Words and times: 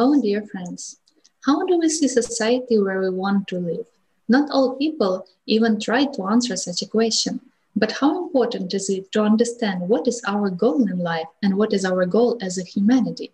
Hello, 0.00 0.18
dear 0.18 0.46
friends. 0.46 0.96
How 1.44 1.66
do 1.66 1.78
we 1.78 1.90
see 1.90 2.08
society 2.08 2.78
where 2.78 3.02
we 3.02 3.10
want 3.10 3.46
to 3.48 3.58
live? 3.58 3.84
Not 4.30 4.50
all 4.50 4.76
people 4.76 5.26
even 5.44 5.78
try 5.78 6.06
to 6.06 6.26
answer 6.26 6.56
such 6.56 6.80
a 6.80 6.88
question. 6.88 7.38
But 7.76 7.92
how 7.92 8.24
important 8.24 8.72
is 8.72 8.88
it 8.88 9.12
to 9.12 9.20
understand 9.20 9.90
what 9.90 10.08
is 10.08 10.22
our 10.26 10.48
goal 10.48 10.88
in 10.90 11.00
life 11.00 11.26
and 11.42 11.54
what 11.58 11.74
is 11.74 11.84
our 11.84 12.06
goal 12.06 12.38
as 12.40 12.56
a 12.56 12.64
humanity? 12.64 13.32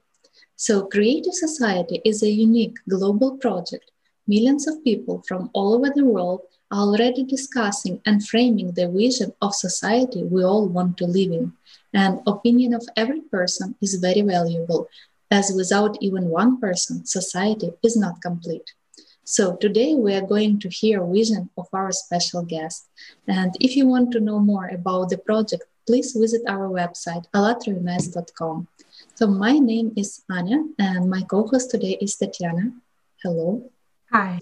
So, 0.57 0.87
Creative 0.87 1.35
Society 1.35 2.03
is 2.05 2.25
a 2.25 2.31
unique 2.31 2.79
global 2.89 3.37
project. 3.37 3.93
Millions 4.27 4.67
of 4.67 4.83
people 4.83 5.23
from 5.29 5.51
all 5.53 5.73
over 5.73 5.93
the 5.95 6.05
world 6.05 6.41
are 6.73 6.81
already 6.81 7.23
discussing 7.23 8.01
and 8.07 8.27
framing 8.27 8.73
the 8.73 8.89
vision 8.89 9.33
of 9.41 9.55
society 9.55 10.25
we 10.25 10.43
all 10.43 10.67
want 10.67 10.99
to 10.99 11.05
live 11.05 11.31
in. 11.31 11.53
And 11.95 12.23
opinion 12.27 12.75
of 12.75 12.89
every 12.97 13.21
person 13.21 13.77
is 13.81 13.95
very 13.95 14.23
valuable 14.23 14.89
as 15.31 15.53
without 15.55 15.97
even 16.01 16.29
one 16.29 16.61
person, 16.61 17.05
society 17.05 17.73
is 17.83 17.97
not 17.97 18.23
complete. 18.23 18.73
So 19.25 19.57
today 19.57 19.95
we 19.95 20.15
are 20.15 20.27
going 20.27 20.61
to 20.61 20.69
hear 20.69 21.05
vision 21.05 21.51
of 21.59 21.67
our 21.73 21.91
special 21.91 22.43
guest. 22.43 22.87
And 23.27 23.57
if 23.61 23.75
you 23.75 23.87
want 23.87 24.13
to 24.13 24.21
know 24.21 24.39
more 24.39 24.69
about 24.69 25.11
the 25.11 25.19
project, 25.19 25.65
please 25.87 26.13
visit 26.13 26.43
our 26.49 26.69
website, 26.69 27.25
allatroms.com. 27.35 28.69
So 29.15 29.27
my 29.27 29.59
name 29.59 29.93
is 29.97 30.23
Anya 30.31 30.63
and 30.79 31.11
my 31.11 31.23
co-host 31.23 31.71
today 31.71 31.99
is 32.01 32.17
Tatiana. 32.17 32.73
Hello. 33.23 33.71
Hi. 34.13 34.39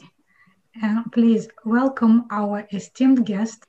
And 0.83 1.11
please 1.13 1.49
welcome 1.65 2.27
our 2.31 2.67
esteemed 2.73 3.25
guest, 3.25 3.65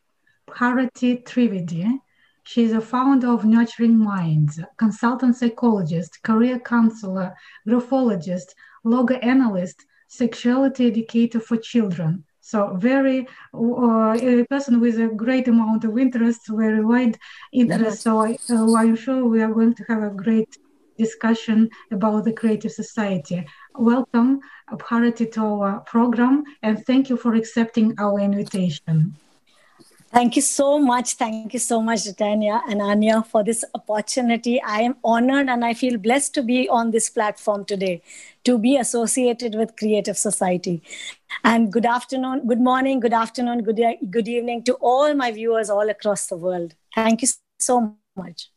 Bharati 0.47 1.17
Trivedi, 1.17 2.01
she 2.45 2.63
is 2.63 2.73
a 2.73 2.81
founder 2.81 3.27
of 3.27 3.43
Nurturing 3.43 3.97
Minds, 3.97 4.59
consultant 4.77 5.35
psychologist, 5.35 6.21
career 6.21 6.59
counselor, 6.59 7.35
graphologist, 7.67 8.53
logo 8.83 9.15
analyst, 9.15 9.85
sexuality 10.07 10.87
educator 10.87 11.39
for 11.39 11.57
children. 11.57 12.23
So 12.41 12.75
very 12.75 13.27
uh, 13.55 14.15
a 14.21 14.45
person 14.45 14.79
with 14.79 14.99
a 14.99 15.07
great 15.07 15.47
amount 15.47 15.83
of 15.83 15.97
interest, 15.97 16.41
very 16.47 16.85
wide 16.85 17.17
interest. 17.51 18.01
So 18.01 18.19
I, 18.19 18.37
uh, 18.51 18.75
I'm 18.75 18.95
sure 18.95 19.25
we 19.25 19.41
are 19.41 19.51
going 19.51 19.73
to 19.73 19.83
have 19.87 20.03
a 20.03 20.11
great 20.11 20.55
discussion 20.99 21.69
about 21.89 22.25
the 22.25 22.33
creative 22.33 22.71
society. 22.71 23.43
Welcome, 23.73 24.39
Bharati, 24.71 25.25
to 25.31 25.41
our 25.43 25.79
program, 25.81 26.43
and 26.61 26.85
thank 26.85 27.09
you 27.09 27.17
for 27.17 27.33
accepting 27.33 27.95
our 27.97 28.19
invitation. 28.19 29.15
Thank 30.15 30.37
you 30.37 30.41
so 30.41 30.79
much. 30.79 31.15
Thank 31.15 31.53
you 31.53 31.59
so 31.59 31.81
much, 31.81 32.05
Tanya 32.15 32.61
and 32.69 32.81
Anya, 32.81 33.21
for 33.21 33.43
this 33.43 33.65
opportunity. 33.73 34.61
I 34.61 34.79
am 34.79 34.95
honored 35.03 35.49
and 35.49 35.65
I 35.65 35.73
feel 35.73 35.97
blessed 35.97 36.33
to 36.35 36.41
be 36.41 36.69
on 36.69 36.91
this 36.91 37.09
platform 37.09 37.65
today, 37.65 38.01
to 38.45 38.57
be 38.57 38.77
associated 38.77 39.55
with 39.55 39.75
Creative 39.75 40.17
Society. 40.17 40.81
And 41.43 41.69
good 41.69 41.85
afternoon, 41.85 42.47
good 42.47 42.61
morning, 42.61 43.01
good 43.01 43.11
afternoon, 43.11 43.63
good, 43.63 43.81
good 44.09 44.29
evening 44.29 44.63
to 44.63 44.75
all 44.75 45.13
my 45.15 45.33
viewers 45.33 45.69
all 45.69 45.89
across 45.89 46.27
the 46.27 46.37
world. 46.37 46.75
Thank 46.95 47.21
you 47.21 47.27
so 47.59 47.97
much. 48.15 48.51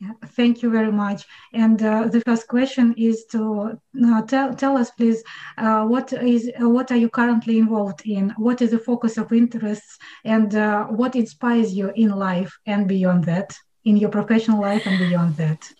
Yeah, 0.00 0.10
thank 0.26 0.60
you 0.62 0.70
very 0.70 0.90
much. 0.90 1.24
And 1.52 1.80
uh, 1.82 2.08
the 2.08 2.20
first 2.20 2.48
question 2.48 2.94
is 2.98 3.24
to 3.26 3.78
uh, 4.04 4.22
tell, 4.22 4.52
tell 4.54 4.76
us, 4.76 4.90
please, 4.90 5.22
uh, 5.56 5.84
what 5.84 6.12
is 6.12 6.50
uh, 6.60 6.68
what 6.68 6.90
are 6.90 6.96
you 6.96 7.08
currently 7.08 7.58
involved 7.58 8.02
in? 8.04 8.34
What 8.36 8.60
is 8.60 8.72
the 8.72 8.78
focus 8.78 9.16
of 9.18 9.32
interests, 9.32 9.98
and 10.24 10.54
uh, 10.54 10.86
what 10.86 11.14
inspires 11.14 11.72
you 11.72 11.92
in 11.94 12.10
life 12.10 12.52
and 12.66 12.88
beyond 12.88 13.24
that, 13.24 13.56
in 13.84 13.96
your 13.96 14.10
professional 14.10 14.60
life 14.60 14.84
and 14.84 14.98
beyond 14.98 15.36
that? 15.36 15.70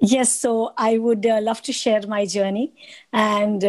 Yes, 0.00 0.32
so 0.32 0.72
I 0.76 0.98
would 0.98 1.24
uh, 1.24 1.40
love 1.40 1.62
to 1.62 1.72
share 1.72 2.04
my 2.08 2.26
journey, 2.26 2.74
and 3.12 3.64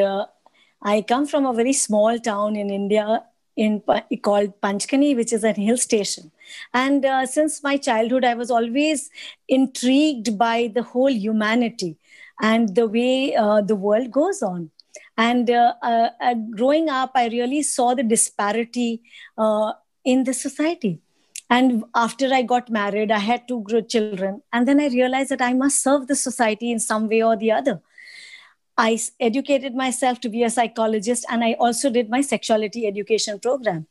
I 0.82 1.04
come 1.04 1.28
from 1.28 1.46
a 1.46 1.54
very 1.54 1.74
small 1.74 2.18
town 2.18 2.56
in 2.56 2.72
India 2.72 3.24
in 3.56 3.82
called 4.24 4.60
Panchgani, 4.62 5.16
which 5.16 5.34
is 5.34 5.44
a 5.44 5.54
hill 5.54 5.78
station. 5.78 6.32
And 6.74 7.06
uh, 7.06 7.26
since 7.26 7.64
my 7.64 7.78
childhood, 7.78 8.26
I 8.26 8.34
was 8.34 8.50
always 8.50 9.10
intrigued 9.48 10.38
by 10.38 10.72
the 10.74 10.84
whole 10.84 11.12
humanity 11.12 11.98
and 12.42 12.76
the 12.76 12.88
way 12.88 13.36
uh, 13.36 13.62
the 13.62 13.76
world 13.76 14.12
goes 14.12 14.42
on. 14.42 14.72
And 15.18 15.50
uh, 15.50 15.74
uh, 15.84 16.10
uh 16.22 16.36
growing 16.56 16.90
up, 16.90 17.12
I 17.16 17.28
really 17.28 17.62
saw 17.62 17.94
the 17.94 18.04
disparity 18.04 19.02
uh, 19.38 19.74
in 20.04 20.24
the 20.24 20.34
society. 20.34 21.00
And 21.50 21.84
after 21.94 22.34
I 22.34 22.42
got 22.42 22.70
married, 22.70 23.12
I 23.12 23.20
had 23.20 23.48
two 23.48 23.64
children. 23.88 24.42
And 24.52 24.68
then 24.68 24.80
I 24.80 24.88
realized 24.88 25.30
that 25.30 25.42
I 25.42 25.54
must 25.54 25.84
serve 25.84 26.08
the 26.08 26.16
society 26.16 26.72
in 26.72 26.80
some 26.80 27.08
way 27.08 27.22
or 27.22 27.36
the 27.36 27.52
other. 27.52 27.82
I 28.78 29.00
educated 29.20 29.76
myself 29.76 30.20
to 30.22 30.30
be 30.30 30.44
a 30.44 30.50
psychologist 30.50 31.26
and 31.30 31.44
I 31.44 31.54
also 31.60 31.90
did 31.90 32.10
my 32.10 32.22
sexuality 32.22 32.88
education 32.88 33.40
program. 33.40 33.86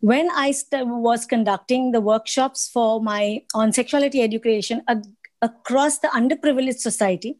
When 0.00 0.28
I 0.30 0.50
st- 0.50 0.86
was 0.86 1.24
conducting 1.24 1.92
the 1.92 2.00
workshops 2.00 2.68
for 2.68 3.00
my 3.00 3.42
on 3.54 3.72
sexuality 3.72 4.22
education 4.22 4.82
ag- 4.88 5.06
across 5.40 5.98
the 5.98 6.08
underprivileged 6.08 6.78
society, 6.78 7.38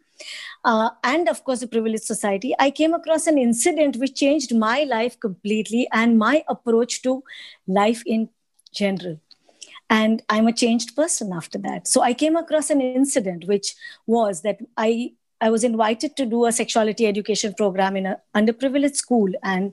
uh, 0.64 0.90
and 1.02 1.28
of 1.28 1.42
course 1.42 1.60
the 1.60 1.66
privileged 1.66 2.04
society, 2.04 2.54
I 2.58 2.70
came 2.70 2.94
across 2.94 3.26
an 3.26 3.38
incident 3.38 3.96
which 3.96 4.14
changed 4.14 4.54
my 4.54 4.84
life 4.84 5.18
completely 5.18 5.88
and 5.92 6.16
my 6.16 6.44
approach 6.48 7.02
to 7.02 7.24
life 7.66 8.02
in 8.06 8.28
general 8.72 9.20
and 9.90 10.22
i'm 10.28 10.46
a 10.46 10.52
changed 10.52 10.96
person 10.96 11.32
after 11.32 11.58
that 11.58 11.86
so 11.86 12.00
i 12.00 12.12
came 12.12 12.36
across 12.36 12.70
an 12.70 12.80
incident 12.80 13.46
which 13.46 13.74
was 14.06 14.42
that 14.42 14.58
i 14.76 15.12
I 15.40 15.50
was 15.50 15.64
invited 15.64 16.16
to 16.16 16.26
do 16.26 16.46
a 16.46 16.52
sexuality 16.52 17.06
education 17.06 17.54
program 17.54 17.96
in 17.96 18.06
an 18.06 18.16
underprivileged 18.34 18.96
school. 18.96 19.30
And 19.42 19.72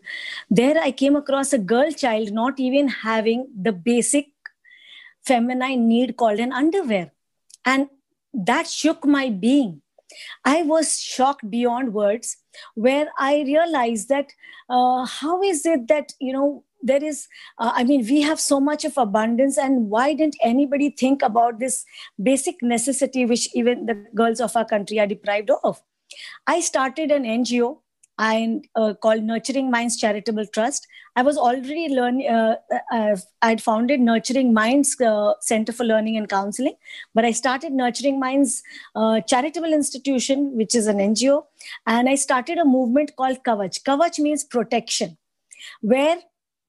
there 0.50 0.78
I 0.78 0.92
came 0.92 1.16
across 1.16 1.54
a 1.54 1.58
girl 1.58 1.92
child 1.92 2.32
not 2.32 2.60
even 2.60 2.88
having 2.88 3.48
the 3.56 3.72
basic 3.72 4.28
feminine 5.26 5.88
need 5.88 6.18
called 6.18 6.40
an 6.40 6.52
underwear. 6.52 7.12
And 7.66 7.88
that 8.34 8.68
shook 8.68 9.06
my 9.06 9.30
being. 9.30 9.82
I 10.44 10.64
was 10.64 11.00
shocked 11.00 11.50
beyond 11.50 11.94
words, 11.94 12.38
where 12.76 13.08
I 13.18 13.44
realized 13.44 14.10
that 14.10 14.34
uh, 14.70 15.06
how 15.06 15.42
is 15.42 15.66
it 15.66 15.88
that, 15.88 16.14
you 16.20 16.34
know, 16.34 16.64
there 16.84 17.04
is 17.04 17.28
uh, 17.58 17.72
i 17.76 17.84
mean 17.84 18.06
we 18.10 18.22
have 18.22 18.40
so 18.40 18.60
much 18.60 18.86
of 18.86 18.98
abundance 18.98 19.58
and 19.58 19.90
why 19.90 20.14
didn't 20.14 20.36
anybody 20.44 20.90
think 20.90 21.22
about 21.22 21.60
this 21.60 21.86
basic 22.22 22.62
necessity 22.62 23.26
which 23.26 23.48
even 23.56 23.86
the 23.86 23.96
girls 24.16 24.40
of 24.40 24.56
our 24.56 24.66
country 24.66 25.00
are 25.00 25.08
deprived 25.08 25.52
of 25.64 25.82
i 26.48 26.60
started 26.60 27.12
an 27.12 27.24
ngo 27.24 27.78
I, 28.22 28.62
uh, 28.76 28.94
called 28.94 29.24
Nurturing 29.24 29.72
Minds 29.72 29.98
Charitable 29.98 30.46
Trust. 30.46 30.88
I 31.16 31.24
was 31.24 31.38
already 31.38 31.90
learning, 31.90 32.30
uh, 32.30 32.58
uh, 32.92 33.16
I'd 33.42 33.64
founded 33.64 34.00
Nurturing 34.00 34.54
Minds 34.54 34.96
uh, 35.02 35.34
Center 35.40 35.74
for 35.74 35.84
Learning 35.84 36.18
and 36.18 36.30
Counseling, 36.30 36.76
but 37.16 37.26
I 37.26 37.32
started 37.32 37.72
Nurturing 37.74 38.20
Minds 38.20 38.62
uh, 38.96 39.22
Charitable 39.22 39.74
Institution, 39.74 40.56
which 40.56 40.76
is 40.76 40.86
an 40.86 40.98
NGO, 40.98 41.46
and 41.88 42.08
I 42.08 42.14
started 42.14 42.60
a 42.60 42.66
movement 42.66 43.16
called 43.16 43.44
Kavach. 43.44 43.82
Kavach 43.82 44.20
means 44.20 44.44
protection, 44.44 45.18
where 45.82 46.18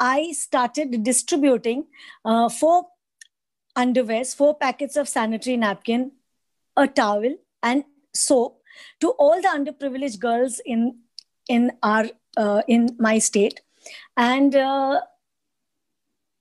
I 0.03 0.33
started 0.33 1.05
distributing 1.05 1.87
uh, 2.25 2.49
four 2.49 2.89
underwears, 3.79 4.35
four 4.35 4.57
packets 4.59 4.97
of 4.97 5.09
sanitary 5.09 5.57
napkin, 5.57 6.11
a 6.77 6.89
towel, 6.89 7.37
and 7.63 7.85
soap 8.13 8.61
to 9.01 9.11
all 9.11 9.41
the 9.41 9.47
underprivileged 9.47 10.19
girls 10.19 10.61
in 10.67 10.99
in 11.49 11.71
our 11.85 12.07
uh, 12.37 12.63
in 12.67 12.97
my 12.99 13.19
state, 13.19 13.61
and. 14.17 14.57
Uh, 14.57 15.01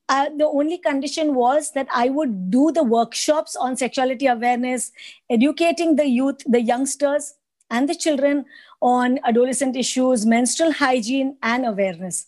uh, 0.09 0.27
the 0.37 0.45
only 0.45 0.77
condition 0.77 1.35
was 1.35 1.71
that 1.71 1.87
I 1.89 2.09
would 2.09 2.51
do 2.51 2.69
the 2.73 2.83
workshops 2.83 3.55
on 3.55 3.77
sexuality 3.77 4.27
awareness, 4.27 4.91
educating 5.29 5.95
the 5.95 6.05
youth, 6.05 6.43
the 6.45 6.59
youngsters, 6.59 7.35
and 7.69 7.87
the 7.87 7.95
children 7.95 8.43
on 8.81 9.19
adolescent 9.23 9.77
issues, 9.77 10.25
menstrual 10.25 10.73
hygiene, 10.73 11.37
and 11.41 11.65
awareness 11.65 12.27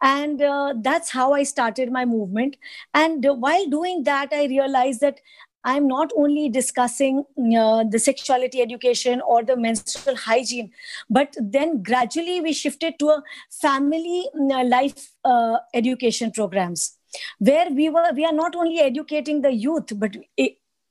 and 0.00 0.42
uh, 0.42 0.74
that's 0.80 1.10
how 1.10 1.32
i 1.32 1.42
started 1.42 1.90
my 1.90 2.04
movement. 2.04 2.56
And 2.94 3.24
uh, 3.26 3.34
while 3.34 3.66
doing 3.66 4.04
that 4.04 4.32
i 4.32 4.44
realized 4.46 5.00
that 5.00 5.20
i'm 5.64 5.88
not 5.88 6.12
only 6.16 6.48
discussing 6.48 7.24
uh, 7.56 7.84
the 7.84 7.98
sexuality 7.98 8.60
education 8.60 9.20
or 9.20 9.42
the 9.42 9.56
menstrual 9.56 10.16
hygiene 10.16 10.70
but 11.10 11.36
then 11.40 11.82
gradually 11.82 12.40
we 12.40 12.52
shifted 12.52 12.98
to 12.98 13.08
a 13.08 13.22
family 13.50 14.28
uh, 14.34 14.64
life 14.64 15.10
uh, 15.24 15.56
education 15.74 16.30
programs 16.30 16.98
where 17.38 17.70
we 17.70 17.88
were 17.88 18.10
we 18.14 18.24
are 18.24 18.32
not 18.32 18.54
only 18.54 18.80
educating 18.80 19.42
the 19.42 19.52
youth 19.52 19.92
but 19.96 20.16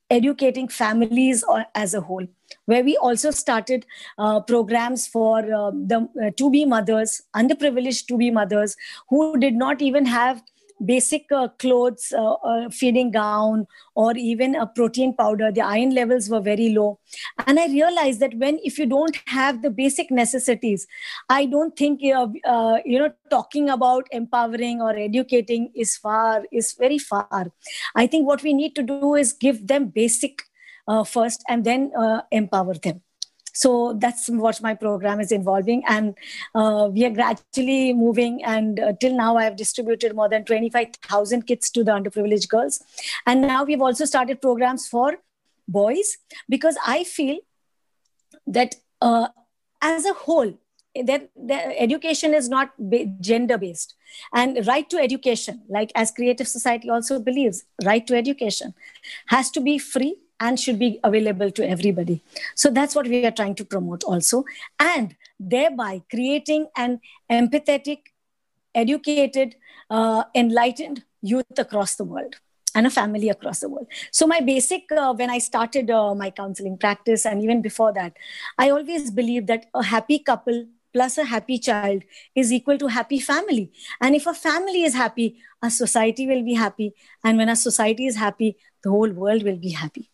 educating 0.10 0.68
families 0.68 1.44
as 1.76 1.94
a 1.94 2.02
whole 2.02 2.28
where 2.66 2.84
we 2.84 2.98
also 2.98 3.32
started 3.32 3.86
uh, 4.18 4.40
programs 4.42 5.08
for 5.08 5.40
uh, 5.40 5.72
the 5.72 6.08
uh, 6.24 6.32
to 6.38 6.50
be 6.50 6.66
mothers 6.66 7.22
underprivileged 7.36 8.08
to 8.08 8.18
be 8.18 8.32
mothers 8.32 8.76
who 9.10 9.38
did 9.38 9.56
not 9.56 9.82
even 9.82 10.06
have 10.06 10.42
basic 10.86 11.32
uh, 11.32 11.48
clothes, 11.60 12.14
uh, 12.16 12.34
uh, 12.34 12.70
feeding 12.70 13.12
gown, 13.12 13.66
or 13.96 14.16
even 14.16 14.56
a 14.56 14.68
protein 14.68 15.14
powder. 15.14 15.52
The 15.52 15.62
iron 15.62 15.92
levels 15.92 16.30
were 16.30 16.40
very 16.40 16.70
low. 16.70 17.00
And 17.46 17.60
I 17.60 17.68
realized 17.68 18.20
that 18.20 18.36
when, 18.36 18.60
if 18.64 18.78
you 18.78 18.86
don't 18.86 19.18
have 19.28 19.62
the 19.62 19.70
basic 19.70 20.12
necessities, 20.12 20.86
I 21.30 21.46
don't 21.46 21.76
think, 21.76 22.02
you 22.02 22.14
know, 22.14 23.12
talking 23.30 23.70
about 23.70 24.08
empowering 24.12 24.82
or 24.82 24.96
educating 24.96 25.72
is 25.76 25.98
far, 25.98 26.46
is 26.52 26.74
very 26.74 27.00
far. 27.00 27.52
I 27.96 28.08
think 28.08 28.28
what 28.28 28.44
we 28.44 28.54
need 28.54 28.76
to 28.76 28.84
do 28.84 29.16
is 29.16 29.34
give 29.34 29.68
them 29.68 29.88
basic 29.88 30.44
uh, 30.88 31.04
first 31.04 31.44
and 31.48 31.64
then 31.64 31.92
empower 32.32 32.74
them. 32.76 33.02
So 33.54 33.94
that's 33.98 34.30
what 34.30 34.62
my 34.62 34.76
program 34.76 35.20
is 35.20 35.32
involving 35.32 35.84
and 35.88 36.16
uh, 36.54 36.90
we 36.92 37.06
are 37.06 37.10
gradually 37.10 37.92
moving 37.92 38.44
and 38.44 38.80
uh, 38.80 38.94
till 39.02 39.16
now 39.16 39.36
i 39.36 39.44
have 39.46 39.56
distributed 39.56 40.16
more 40.16 40.30
than 40.30 40.46
25000 40.46 41.48
kits 41.48 41.72
to 41.72 41.84
the 41.84 41.92
underprivileged 41.92 42.50
girls. 42.50 42.84
And 43.26 43.42
now 43.42 43.64
we've 43.64 43.82
also 43.82 44.06
started 44.06 44.44
programs 44.44 44.88
for 44.88 45.16
boys 45.68 46.18
because 46.48 46.78
i 46.86 47.04
feel 47.04 47.40
that 48.46 48.76
uh, 49.02 49.28
as 49.82 50.06
a 50.06 50.14
whole 50.14 50.54
that 51.04 51.30
education 51.78 52.34
is 52.34 52.50
not 52.50 52.72
gender 53.22 53.58
based 53.58 53.96
and 54.34 54.66
right 54.66 54.90
to 54.90 54.98
education 54.98 55.62
like 55.70 55.92
as 55.96 56.10
creative 56.12 56.48
society 56.48 56.90
also 56.90 57.20
believes 57.20 57.66
right 57.84 58.08
to 58.08 58.16
education 58.16 58.74
has 59.28 59.52
to 59.52 59.62
be 59.62 59.78
free 59.78 60.16
and 60.40 60.60
should 60.60 60.80
be 60.80 61.00
available 61.04 61.52
to 61.52 61.68
everybody. 61.68 62.22
So 62.56 62.70
that's 62.70 62.96
what 62.96 63.08
we 63.08 63.26
are 63.26 63.32
trying 63.32 63.56
to 63.56 63.66
promote 63.66 64.04
also. 64.04 64.46
And 64.80 65.16
thereby 65.40 66.04
creating 66.10 66.68
an 66.76 67.02
empathetic, 67.32 68.00
educated, 68.76 69.56
uh, 69.90 70.24
enlightened 70.36 71.04
youth 71.22 71.58
across 71.58 71.96
the 71.96 72.04
world 72.04 72.36
and 72.76 72.86
a 72.86 72.90
family 72.90 73.30
across 73.30 73.62
the 73.62 73.70
world. 73.70 73.88
So, 74.12 74.28
my 74.28 74.40
basic, 74.40 74.92
uh, 74.92 75.14
when 75.14 75.30
I 75.30 75.40
started 75.40 75.90
uh, 75.90 76.14
my 76.14 76.30
counseling 76.30 76.78
practice, 76.78 77.26
and 77.26 77.42
even 77.42 77.62
before 77.62 77.92
that, 77.94 78.14
I 78.58 78.70
always 78.70 79.10
believed 79.10 79.48
that 79.48 79.66
a 79.74 79.84
happy 79.84 80.20
couple 80.20 80.68
plus 80.94 81.18
a 81.18 81.26
happy 81.26 81.58
child 81.60 82.04
is 82.36 82.52
equal 82.52 82.78
to 82.78 82.88
happy 82.88 83.20
family. 83.20 83.72
And 84.02 84.16
if 84.16 84.28
a 84.28 84.34
family 84.34 84.84
is 84.84 84.94
happy, 84.94 85.38
a 85.62 85.70
society 85.70 86.28
will 86.28 86.44
be 86.44 86.54
happy. 86.54 86.94
And 87.24 87.38
when 87.38 87.50
a 87.50 87.56
society 87.56 88.06
is 88.06 88.16
happy, 88.16 88.58
the 88.84 88.90
whole 88.90 89.12
world 89.12 89.44
will 89.44 89.58
be 89.58 89.72
happy 89.72 90.10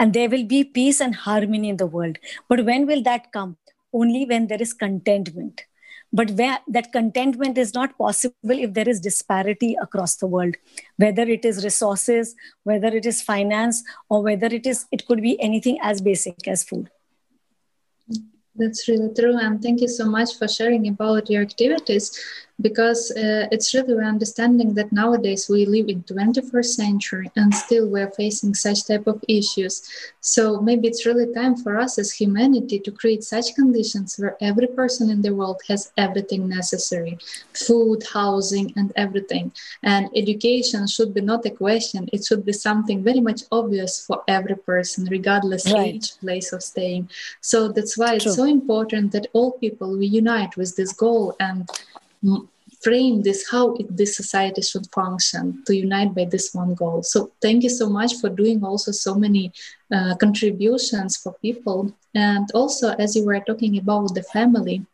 and 0.00 0.14
there 0.14 0.30
will 0.30 0.44
be 0.44 0.64
peace 0.64 1.00
and 1.00 1.14
harmony 1.14 1.68
in 1.68 1.76
the 1.76 1.86
world. 1.86 2.16
But 2.48 2.64
when 2.64 2.86
will 2.86 3.02
that 3.02 3.32
come? 3.32 3.58
Only 3.92 4.24
when 4.24 4.46
there 4.46 4.60
is 4.60 4.72
contentment. 4.72 5.64
But 6.12 6.30
where 6.32 6.58
that 6.68 6.90
contentment 6.90 7.58
is 7.58 7.74
not 7.74 7.96
possible 7.98 8.58
if 8.58 8.72
there 8.74 8.88
is 8.88 8.98
disparity 8.98 9.76
across 9.80 10.16
the 10.16 10.26
world, 10.26 10.56
whether 10.96 11.22
it 11.22 11.44
is 11.44 11.62
resources, 11.62 12.34
whether 12.64 12.88
it 12.88 13.06
is 13.06 13.20
finance, 13.20 13.84
or 14.08 14.22
whether 14.22 14.46
it 14.46 14.66
is 14.66 14.86
it 14.90 15.06
could 15.06 15.22
be 15.22 15.40
anything 15.40 15.78
as 15.82 16.00
basic 16.00 16.48
as 16.48 16.64
food. 16.64 16.90
That's 18.56 18.88
really 18.88 19.14
true. 19.14 19.38
And 19.38 19.62
thank 19.62 19.80
you 19.80 19.88
so 19.88 20.06
much 20.06 20.36
for 20.36 20.48
sharing 20.48 20.88
about 20.88 21.30
your 21.30 21.42
activities 21.42 22.18
because 22.60 23.10
uh, 23.12 23.46
it's 23.50 23.74
really 23.74 24.04
understanding 24.04 24.74
that 24.74 24.92
nowadays 24.92 25.48
we 25.48 25.64
live 25.66 25.88
in 25.88 26.02
21st 26.02 26.64
century 26.64 27.30
and 27.36 27.54
still 27.54 27.88
we're 27.88 28.10
facing 28.10 28.54
such 28.54 28.86
type 28.86 29.06
of 29.06 29.22
issues 29.28 29.88
so 30.20 30.60
maybe 30.60 30.86
it's 30.88 31.06
really 31.06 31.32
time 31.34 31.56
for 31.56 31.78
us 31.78 31.98
as 31.98 32.12
humanity 32.12 32.78
to 32.78 32.90
create 32.90 33.22
such 33.24 33.54
conditions 33.54 34.16
where 34.18 34.36
every 34.40 34.66
person 34.66 35.10
in 35.10 35.22
the 35.22 35.34
world 35.34 35.60
has 35.68 35.92
everything 35.96 36.48
necessary 36.48 37.18
food 37.54 38.02
housing 38.12 38.72
and 38.76 38.92
everything 38.96 39.50
and 39.82 40.08
education 40.14 40.86
should 40.86 41.14
be 41.14 41.20
not 41.20 41.46
a 41.46 41.50
question 41.50 42.08
it 42.12 42.24
should 42.24 42.44
be 42.44 42.52
something 42.52 43.02
very 43.02 43.20
much 43.20 43.42
obvious 43.52 44.04
for 44.04 44.22
every 44.28 44.56
person 44.56 45.06
regardless 45.10 45.72
right. 45.72 45.94
age 45.94 46.18
place 46.18 46.52
of 46.52 46.62
staying 46.62 47.08
so 47.40 47.68
that's 47.68 47.96
why 47.96 48.14
it's 48.14 48.24
True. 48.24 48.32
so 48.32 48.44
important 48.44 49.12
that 49.12 49.26
all 49.32 49.52
people 49.52 49.96
we 49.96 50.06
unite 50.06 50.56
with 50.56 50.76
this 50.76 50.92
goal 50.92 51.34
and 51.40 51.68
frame 52.80 53.22
this 53.22 53.50
how 53.50 53.74
it, 53.74 53.96
this 53.96 54.16
society 54.16 54.62
should 54.62 54.86
function 54.92 55.62
to 55.66 55.76
unite 55.76 56.14
by 56.14 56.24
this 56.24 56.54
one 56.54 56.74
goal. 56.74 57.02
So 57.02 57.30
thank 57.42 57.62
you 57.62 57.68
so 57.68 57.88
much 57.88 58.14
for 58.16 58.28
doing 58.28 58.64
also 58.64 58.90
so 58.92 59.14
many 59.14 59.52
uh, 59.94 60.16
contributions 60.16 61.16
for 61.16 61.34
people. 61.42 61.94
And 62.14 62.48
also 62.54 62.90
as 62.94 63.14
you 63.14 63.24
were 63.24 63.40
talking 63.40 63.78
about 63.78 64.14
the 64.14 64.22
family 64.22 64.84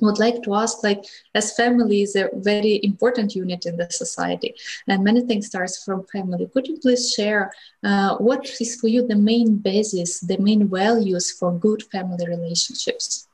would 0.00 0.18
like 0.18 0.42
to 0.42 0.54
ask 0.54 0.82
like 0.82 1.04
as 1.34 1.54
family 1.54 2.02
is 2.02 2.16
a 2.16 2.28
very 2.34 2.80
important 2.82 3.34
unit 3.34 3.66
in 3.66 3.76
the 3.76 3.86
society 3.90 4.54
and 4.88 5.04
many 5.04 5.20
things 5.20 5.46
starts 5.46 5.84
from 5.84 6.04
family. 6.06 6.48
Could 6.52 6.66
you 6.66 6.78
please 6.78 7.12
share 7.12 7.52
uh, 7.84 8.16
what 8.16 8.48
is 8.60 8.80
for 8.80 8.88
you 8.88 9.06
the 9.06 9.16
main 9.16 9.56
basis 9.56 10.20
the 10.20 10.38
main 10.38 10.68
values 10.68 11.30
for 11.30 11.52
good 11.52 11.82
family 11.84 12.26
relationships 12.26 13.28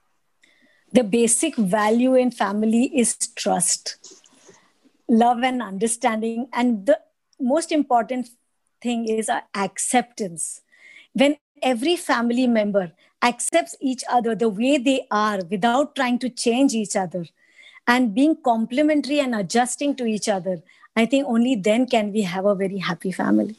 the 0.92 1.04
basic 1.04 1.56
value 1.56 2.14
in 2.14 2.30
family 2.30 2.84
is 2.96 3.16
trust 3.36 4.18
love 5.08 5.42
and 5.42 5.62
understanding 5.62 6.48
and 6.52 6.86
the 6.86 7.00
most 7.40 7.72
important 7.72 8.28
thing 8.80 9.08
is 9.08 9.30
acceptance. 9.54 10.60
When 11.12 11.36
every 11.62 11.96
family 11.96 12.46
member 12.46 12.92
accepts 13.22 13.76
each 13.80 14.04
other 14.08 14.34
the 14.34 14.48
way 14.48 14.78
they 14.78 15.06
are 15.10 15.40
without 15.50 15.96
trying 15.96 16.18
to 16.20 16.28
change 16.28 16.74
each 16.74 16.94
other 16.94 17.24
and 17.86 18.14
being 18.14 18.36
complementary 18.44 19.18
and 19.18 19.34
adjusting 19.34 19.96
to 19.96 20.06
each 20.06 20.28
other 20.28 20.62
i 20.94 21.04
think 21.04 21.26
only 21.26 21.56
then 21.56 21.84
can 21.84 22.12
we 22.12 22.22
have 22.22 22.44
a 22.44 22.54
very 22.54 22.78
happy 22.78 23.10
family. 23.10 23.56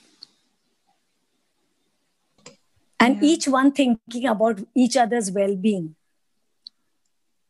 And 3.01 3.15
yeah. 3.21 3.29
each 3.29 3.47
one 3.47 3.71
thinking 3.71 4.27
about 4.27 4.59
each 4.75 4.95
other's 4.97 5.31
well-being 5.31 5.95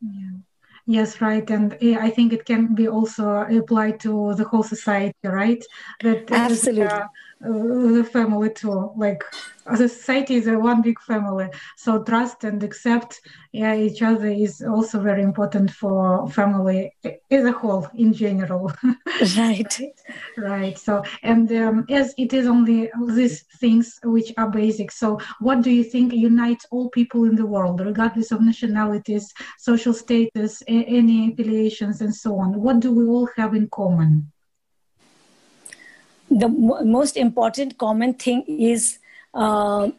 yeah. 0.02 0.38
Yes, 0.86 1.22
right, 1.22 1.48
and 1.52 1.78
I 1.82 2.10
think 2.10 2.34
it 2.34 2.46
can 2.46 2.74
be 2.74 2.88
also 2.88 3.42
applied 3.42 4.00
to 4.00 4.34
the 4.34 4.44
whole 4.44 4.64
society, 4.64 5.14
right? 5.24 5.64
That 6.02 6.32
absolutely. 6.32 6.88
Uh, 6.88 7.06
the 7.42 8.08
family 8.12 8.52
too. 8.52 8.92
Like 8.96 9.24
the 9.66 9.88
society 9.88 10.36
is 10.36 10.48
a 10.48 10.58
one 10.58 10.82
big 10.82 11.00
family, 11.00 11.50
so 11.78 12.04
trust 12.04 12.44
and 12.44 12.62
accept 12.64 13.22
yeah, 13.52 13.76
each 13.76 14.04
other 14.04 14.28
is 14.28 14.62
also 14.62 15.02
very 15.02 15.24
important 15.24 15.72
for 15.72 16.30
family 16.30 16.94
as 17.32 17.46
a 17.46 17.52
whole 17.52 17.88
in 17.96 18.14
general. 18.14 18.72
right. 19.38 19.80
right. 20.38 20.78
So, 20.78 21.04
and 21.24 21.52
um, 21.54 21.86
as 21.90 22.14
it 22.18 22.34
is 22.34 22.46
only 22.46 22.92
these 23.08 23.44
things 23.60 24.00
which 24.04 24.32
are 24.38 24.52
basic. 24.52 24.92
So, 24.92 25.20
what 25.40 25.64
do 25.64 25.72
you 25.72 25.84
think 25.84 26.14
unites 26.14 26.66
all 26.70 26.90
people 26.90 27.24
in 27.26 27.36
the 27.36 27.46
world, 27.46 27.80
regardless 27.80 28.32
of 28.32 28.42
nationalities, 28.42 29.34
social 29.58 29.94
status, 29.94 30.62
any 30.68 31.34
affiliations, 31.34 32.02
and 32.02 32.14
so 32.14 32.38
on? 32.38 32.62
What 32.62 32.82
do 32.82 32.92
we 32.94 33.06
all 33.06 33.30
have 33.36 33.56
in 33.56 33.68
common? 33.70 34.32
The 36.30 36.48
most 36.48 37.18
important 37.18 37.78
common 37.78 38.14
thing 38.14 38.44
is 38.48 39.00
uh, 39.34 39.90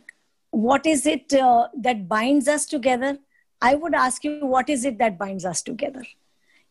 what 0.50 0.86
is 0.86 1.06
it 1.06 1.32
uh, 1.32 1.68
that 1.76 2.08
binds 2.08 2.48
us 2.48 2.66
together? 2.66 3.18
I 3.60 3.74
would 3.74 3.94
ask 3.94 4.24
you 4.24 4.46
what 4.46 4.68
is 4.68 4.84
it 4.84 4.98
that 4.98 5.18
binds 5.18 5.44
us 5.44 5.62
together? 5.62 6.02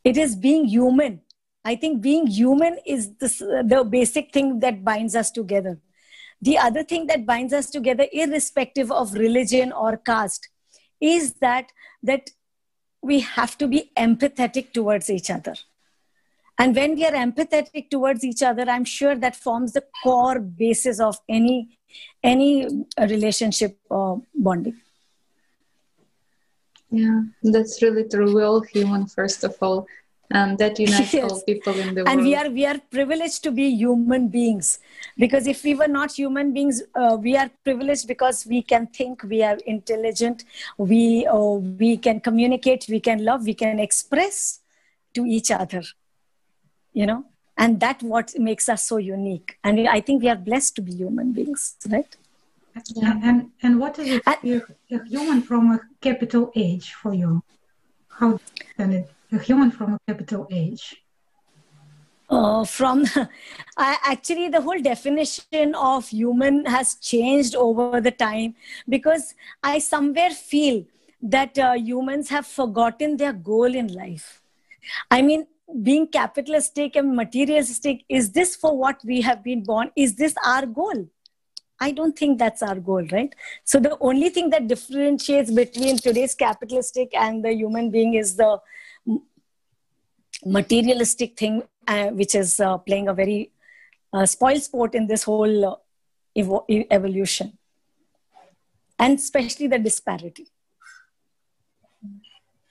It 0.03 0.17
is 0.17 0.35
being 0.35 0.65
human. 0.65 1.21
I 1.65 1.75
think 1.75 2.01
being 2.01 2.27
human 2.27 2.79
is 2.85 3.13
the 3.17 3.85
basic 3.89 4.33
thing 4.33 4.59
that 4.61 4.83
binds 4.83 5.15
us 5.15 5.29
together. 5.29 5.77
The 6.41 6.57
other 6.57 6.83
thing 6.83 7.07
that 7.07 7.25
binds 7.25 7.53
us 7.53 7.69
together 7.69 8.07
irrespective 8.13 8.91
of 8.91 9.13
religion 9.13 9.73
or 9.73 9.97
caste 9.97 10.47
is 11.01 11.33
that 11.35 11.71
that 12.01 12.31
we 13.01 13.19
have 13.19 13.57
to 13.57 13.67
be 13.67 13.91
empathetic 13.97 14.71
towards 14.73 15.09
each 15.09 15.29
other 15.29 15.55
and 16.59 16.75
when 16.75 16.95
we 16.95 17.05
are 17.05 17.17
empathetic 17.25 17.89
towards 17.89 18.23
each 18.23 18.43
other 18.43 18.69
i'm 18.69 18.85
sure 18.85 19.15
that 19.15 19.35
forms 19.35 19.73
the 19.73 19.83
core 20.03 20.39
basis 20.39 20.99
of 20.99 21.19
any 21.27 21.79
any 22.23 22.85
relationship 22.99 23.77
uh, 23.91 24.15
bonding. 24.35 24.79
Yeah 26.91 27.21
that's 27.43 27.81
really 27.81 28.05
true. 28.09 28.33
We're 28.33 28.45
all 28.45 28.61
human 28.61 29.05
first 29.05 29.43
of 29.43 29.55
all 29.61 29.87
and 30.31 30.57
that 30.57 30.79
unites 30.79 31.13
yes. 31.17 31.31
all 31.31 31.41
people 31.41 31.73
in 31.73 31.93
the 31.95 32.01
and 32.01 32.07
world. 32.07 32.09
and 32.09 32.23
we 32.23 32.35
are 32.35 32.49
we 32.49 32.65
are 32.65 32.79
privileged 32.91 33.43
to 33.43 33.51
be 33.51 33.69
human 33.69 34.27
beings 34.27 34.79
because 35.17 35.47
if 35.47 35.63
we 35.63 35.75
were 35.75 35.87
not 35.87 36.11
human 36.11 36.53
beings 36.53 36.81
uh, 36.95 37.17
we 37.19 37.35
are 37.35 37.49
privileged 37.63 38.07
because 38.07 38.45
we 38.45 38.61
can 38.61 38.87
think 38.87 39.23
we 39.23 39.43
are 39.43 39.57
intelligent 39.65 40.45
we 40.77 41.25
uh, 41.27 41.53
we 41.83 41.97
can 41.97 42.19
communicate 42.19 42.85
we 42.89 42.99
can 42.99 43.23
love 43.23 43.45
we 43.45 43.53
can 43.53 43.79
express 43.79 44.59
to 45.13 45.25
each 45.25 45.49
other 45.51 45.83
you 46.99 47.05
know? 47.05 47.23
And 47.57 47.79
that 47.79 48.01
what 48.03 48.33
makes 48.37 48.69
us 48.69 48.85
so 48.91 48.97
unique. 48.97 49.57
And 49.63 49.87
i 49.97 49.99
think 50.05 50.23
we 50.23 50.29
are 50.33 50.41
blessed 50.49 50.75
to 50.77 50.81
be 50.87 50.93
human 51.03 51.33
beings 51.37 51.75
right? 51.95 52.15
Yeah. 52.95 53.19
and 53.29 53.49
and 53.63 53.79
what 53.79 53.99
is 53.99 54.09
it 54.15 54.23
and, 54.31 54.61
a 54.97 54.99
human 55.13 55.41
from 55.41 55.71
a 55.75 55.79
capital 56.07 56.51
H 56.55 56.93
for 57.01 57.13
you? 57.13 57.41
How 58.19 58.29
can 58.77 58.93
it 58.97 59.11
a 59.37 59.39
human 59.47 59.71
from 59.77 59.95
a 59.95 59.99
capital 60.07 60.47
H? 60.51 60.95
Uh, 62.37 62.63
from 62.63 63.05
I, 63.77 63.97
actually 64.13 64.49
the 64.55 64.61
whole 64.61 64.81
definition 64.87 65.75
of 65.75 66.09
human 66.09 66.65
has 66.65 66.95
changed 67.11 67.55
over 67.55 67.99
the 68.07 68.11
time 68.11 68.53
because 68.95 69.33
i 69.63 69.79
somewhere 69.79 70.33
feel 70.39 70.83
that 71.37 71.57
uh, 71.57 71.73
humans 71.73 72.29
have 72.35 72.45
forgotten 72.45 73.17
their 73.17 73.33
goal 73.33 73.79
in 73.83 73.87
life. 73.93 74.27
I 75.11 75.21
mean 75.29 75.47
being 75.83 76.07
capitalistic 76.07 76.95
and 76.95 77.15
materialistic 77.15 78.03
is 78.09 78.31
this 78.31 78.55
for 78.55 78.77
what 78.77 78.99
we 79.03 79.21
have 79.21 79.43
been 79.43 79.63
born? 79.63 79.91
Is 79.95 80.15
this 80.15 80.35
our 80.45 80.65
goal? 80.65 81.07
I 81.79 81.91
don't 81.91 82.17
think 82.17 82.39
that's 82.39 82.61
our 82.61 82.75
goal 82.75 83.05
right? 83.11 83.33
So 83.63 83.79
the 83.79 83.97
only 84.01 84.29
thing 84.29 84.49
that 84.49 84.67
differentiates 84.67 85.51
between 85.51 85.97
today's 85.97 86.35
capitalistic 86.35 87.15
and 87.15 87.43
the 87.43 87.53
human 87.53 87.89
being 87.89 88.15
is 88.15 88.35
the 88.35 88.59
materialistic 90.45 91.37
thing 91.37 91.63
uh, 91.87 92.09
which 92.09 92.35
is 92.35 92.59
uh, 92.59 92.77
playing 92.79 93.07
a 93.07 93.13
very 93.13 93.51
uh, 94.11 94.25
spoil 94.25 94.59
sport 94.59 94.95
in 94.95 95.07
this 95.07 95.23
whole 95.23 95.65
uh, 95.65 95.75
evo- 96.37 96.87
evolution. 96.91 97.57
And 98.97 99.17
especially 99.17 99.67
the 99.67 99.79
disparity 99.79 100.47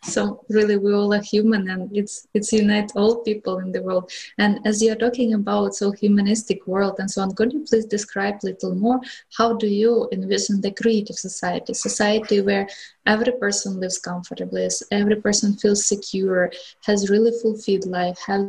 so 0.02 0.44
really 0.48 0.76
we 0.76 0.92
all 0.92 1.12
are 1.12 1.22
human 1.22 1.68
and 1.70 1.94
it's 1.96 2.28
it's 2.32 2.52
unite 2.52 2.92
all 2.94 3.16
people 3.22 3.58
in 3.58 3.72
the 3.72 3.82
world. 3.82 4.10
And 4.38 4.60
as 4.64 4.80
you're 4.82 4.96
talking 4.96 5.34
about 5.34 5.74
so 5.74 5.90
humanistic 5.90 6.66
world 6.66 6.96
and 6.98 7.10
so 7.10 7.22
on 7.22 7.34
could 7.34 7.52
you 7.52 7.64
please 7.68 7.84
describe 7.84 8.36
a 8.42 8.46
little 8.46 8.74
more? 8.74 9.00
How 9.36 9.54
do 9.54 9.66
you 9.66 10.08
envision 10.12 10.60
the 10.60 10.70
creative 10.70 11.16
society? 11.16 11.74
Society 11.74 12.40
where 12.40 12.68
every 13.06 13.32
person 13.32 13.80
lives 13.80 13.98
comfortably 13.98 14.68
every 14.92 15.16
person 15.16 15.56
feels 15.56 15.84
secure 15.86 16.50
has 16.86 17.10
really 17.10 17.32
fulfilled 17.42 17.86
life 17.86 18.18
have 18.26 18.46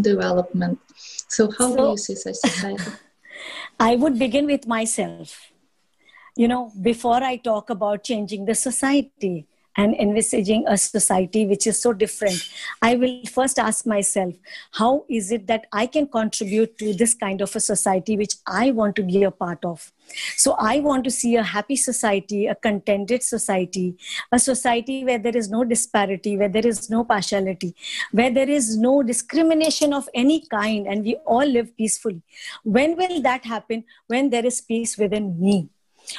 development. 0.00 0.80
So 1.28 1.50
how 1.58 1.68
so, 1.68 1.76
do 1.76 1.90
you 1.90 1.96
see 1.96 2.14
such 2.14 2.36
society? 2.36 2.90
I 3.80 3.96
would 3.96 4.18
begin 4.18 4.46
with 4.46 4.66
myself. 4.66 5.52
You 6.34 6.48
know 6.48 6.72
before 6.80 7.22
i 7.22 7.36
talk 7.36 7.68
about 7.68 8.04
changing 8.04 8.46
the 8.46 8.54
society 8.54 9.46
and 9.76 9.94
envisaging 9.94 10.64
a 10.66 10.76
society 10.76 11.46
which 11.46 11.66
is 11.66 11.80
so 11.80 11.92
different, 11.92 12.48
I 12.80 12.94
will 12.96 13.22
first 13.26 13.58
ask 13.58 13.86
myself, 13.86 14.34
how 14.72 15.04
is 15.08 15.32
it 15.32 15.46
that 15.46 15.66
I 15.72 15.86
can 15.86 16.06
contribute 16.06 16.78
to 16.78 16.92
this 16.92 17.14
kind 17.14 17.40
of 17.40 17.54
a 17.56 17.60
society 17.60 18.16
which 18.16 18.34
I 18.46 18.70
want 18.70 18.96
to 18.96 19.02
be 19.02 19.22
a 19.22 19.30
part 19.30 19.64
of? 19.64 19.92
So 20.36 20.56
I 20.58 20.80
want 20.80 21.04
to 21.04 21.10
see 21.10 21.36
a 21.36 21.42
happy 21.42 21.76
society, 21.76 22.46
a 22.46 22.54
contented 22.54 23.22
society, 23.22 23.96
a 24.30 24.38
society 24.38 25.04
where 25.04 25.18
there 25.18 25.36
is 25.36 25.50
no 25.50 25.64
disparity, 25.64 26.36
where 26.36 26.48
there 26.48 26.66
is 26.66 26.90
no 26.90 27.04
partiality, 27.04 27.74
where 28.10 28.30
there 28.30 28.50
is 28.50 28.76
no 28.76 29.02
discrimination 29.02 29.92
of 29.92 30.08
any 30.14 30.44
kind, 30.50 30.86
and 30.86 31.04
we 31.04 31.16
all 31.24 31.46
live 31.46 31.74
peacefully. 31.76 32.22
When 32.62 32.96
will 32.96 33.22
that 33.22 33.44
happen? 33.44 33.84
When 34.06 34.30
there 34.30 34.44
is 34.44 34.60
peace 34.60 34.98
within 34.98 35.40
me 35.40 35.70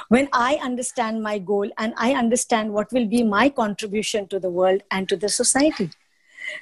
when 0.10 0.30
I 0.34 0.56
understand 0.56 1.22
my 1.22 1.40
goal 1.40 1.70
and 1.78 1.94
I 1.98 2.14
understand 2.14 2.74
what 2.74 2.92
will 2.92 3.08
be 3.08 3.24
my 3.24 3.50
contribution 3.50 4.28
to 4.28 4.40
the 4.40 4.50
world 4.50 4.82
and 4.92 5.08
to 5.10 5.18
the 5.18 5.30
society. 5.30 5.92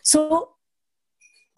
So, 0.03 0.49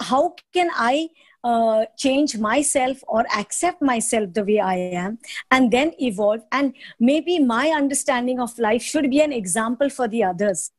how 0.01 0.35
can 0.53 0.69
I 0.73 1.09
uh, 1.43 1.85
change 1.97 2.37
myself 2.37 3.03
or 3.07 3.25
accept 3.35 3.81
myself 3.81 4.33
the 4.33 4.43
way 4.43 4.59
I 4.59 4.75
am 4.75 5.19
and 5.51 5.71
then 5.71 5.93
evolve? 5.99 6.41
And 6.51 6.73
maybe 6.99 7.39
my 7.39 7.69
understanding 7.69 8.39
of 8.39 8.57
life 8.57 8.81
should 8.81 9.09
be 9.09 9.21
an 9.21 9.33
example 9.33 9.89
for 9.89 10.07
the 10.07 10.23
others. 10.23 10.71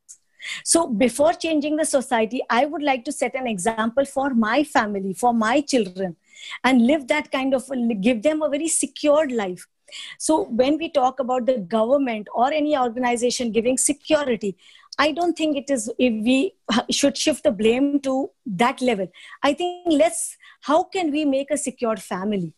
So, 0.62 0.87
before 0.87 1.33
changing 1.33 1.76
the 1.76 1.85
society, 1.85 2.43
I 2.50 2.67
would 2.67 2.83
like 2.83 3.05
to 3.07 3.12
set 3.12 3.35
an 3.35 3.47
example 3.47 4.05
for 4.05 4.35
my 4.35 4.62
family, 4.64 5.14
for 5.14 5.33
my 5.33 5.61
children, 5.61 6.17
and 6.62 6.87
live 6.87 7.09
that 7.09 7.31
kind 7.31 7.55
of, 7.55 7.64
give 8.00 8.23
them 8.23 8.43
a 8.43 8.50
very 8.50 8.69
secured 8.69 9.33
life 9.33 9.67
so 10.19 10.45
when 10.45 10.79
we 10.79 10.89
talk 10.91 11.21
about 11.21 11.47
the 11.47 11.59
government 11.59 12.29
or 12.35 12.53
any 12.53 12.77
organization 12.77 13.53
giving 13.53 13.77
security, 13.79 14.57
I 14.99 15.13
don't 15.13 15.37
think 15.37 15.57
it 15.57 15.71
is 15.71 15.93
if 15.99 16.25
we 16.25 16.55
should 16.91 17.17
shift 17.17 17.43
the 17.45 17.51
blame 17.51 18.01
to 18.01 18.31
that 18.47 18.81
level. 18.81 19.09
I 19.43 19.55
think 19.55 19.87
let's 19.87 20.37
how 20.63 20.85
can 20.85 21.11
we 21.11 21.25
make 21.25 21.51
a 21.51 21.57
secured 21.57 22.01
family? 22.01 22.55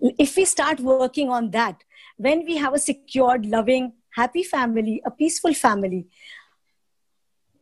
If 0.00 0.36
we 0.36 0.44
start 0.44 0.80
working 0.80 1.30
on 1.30 1.50
that, 1.52 1.82
when 2.16 2.44
we 2.44 2.56
have 2.56 2.74
a 2.74 2.78
secured, 2.78 3.46
loving, 3.46 3.92
happy 4.10 4.42
family, 4.42 5.02
a 5.04 5.10
peaceful 5.10 5.54
family, 5.54 6.06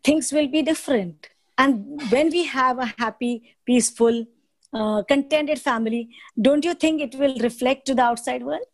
things 0.02 0.32
will 0.32 0.48
be 0.48 0.62
different. 0.62 1.28
And 1.58 2.00
when 2.10 2.30
we 2.30 2.44
have 2.46 2.78
a 2.78 2.92
happy, 2.98 3.56
peaceful, 3.66 4.24
uh, 4.72 5.02
contented 5.02 5.60
family, 5.60 6.08
don't 6.40 6.64
you 6.64 6.74
think 6.74 7.00
it 7.00 7.14
will 7.14 7.36
reflect 7.38 7.86
to 7.86 7.94
the 7.94 8.02
outside 8.02 8.42
world? 8.42 8.64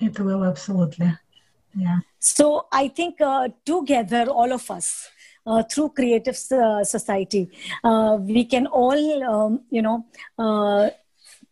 It 0.00 0.18
will 0.20 0.44
absolutely. 0.44 1.12
Yeah. 1.74 1.98
So 2.18 2.66
I 2.72 2.88
think 2.88 3.20
uh, 3.20 3.48
together, 3.64 4.26
all 4.28 4.52
of 4.52 4.70
us, 4.70 5.08
uh, 5.46 5.62
through 5.62 5.90
creative 5.90 6.38
uh, 6.52 6.84
society, 6.84 7.50
uh, 7.84 8.18
we 8.20 8.44
can 8.44 8.66
all, 8.66 9.24
um, 9.24 9.60
you 9.70 9.82
know, 9.82 10.06
uh, 10.38 10.90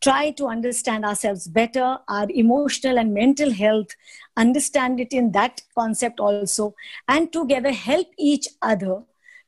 try 0.00 0.30
to 0.32 0.46
understand 0.46 1.04
ourselves 1.04 1.48
better, 1.48 1.98
our 2.08 2.26
emotional 2.30 2.98
and 2.98 3.14
mental 3.14 3.50
health, 3.50 3.88
understand 4.36 5.00
it 5.00 5.12
in 5.12 5.32
that 5.32 5.62
concept 5.74 6.20
also, 6.20 6.74
and 7.08 7.32
together 7.32 7.72
help 7.72 8.08
each 8.18 8.48
other 8.62 9.02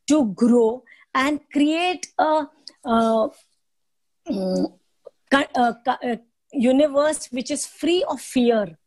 to 0.07 0.27
grow 0.33 0.83
and 1.15 1.41
create 1.53 2.07
a, 2.19 2.47
a, 2.85 3.31
a, 5.33 5.77
a 6.03 6.21
universe 6.53 7.27
which 7.31 7.51
is 7.51 7.67
free 7.67 8.05
of 8.09 8.21
fear 8.21 8.79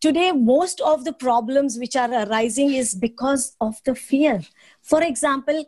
Today, 0.00 0.32
most 0.32 0.80
of 0.80 1.04
the 1.04 1.12
problems 1.12 1.78
which 1.78 1.96
are 1.96 2.12
arising 2.12 2.72
is 2.74 2.94
because 2.94 3.56
of 3.60 3.80
the 3.84 3.94
fear. 3.94 4.42
For 4.82 5.02
example, 5.02 5.64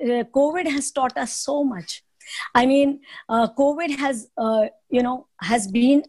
uh, 0.00 0.24
COVID 0.34 0.66
has 0.70 0.90
taught 0.90 1.16
us 1.16 1.34
so 1.34 1.64
much. 1.64 2.04
I 2.54 2.66
mean, 2.66 3.00
uh, 3.28 3.48
COVID 3.58 3.96
has, 3.98 4.28
uh, 4.36 4.66
you 4.90 5.02
know, 5.02 5.26
has 5.40 5.66
been 5.66 6.04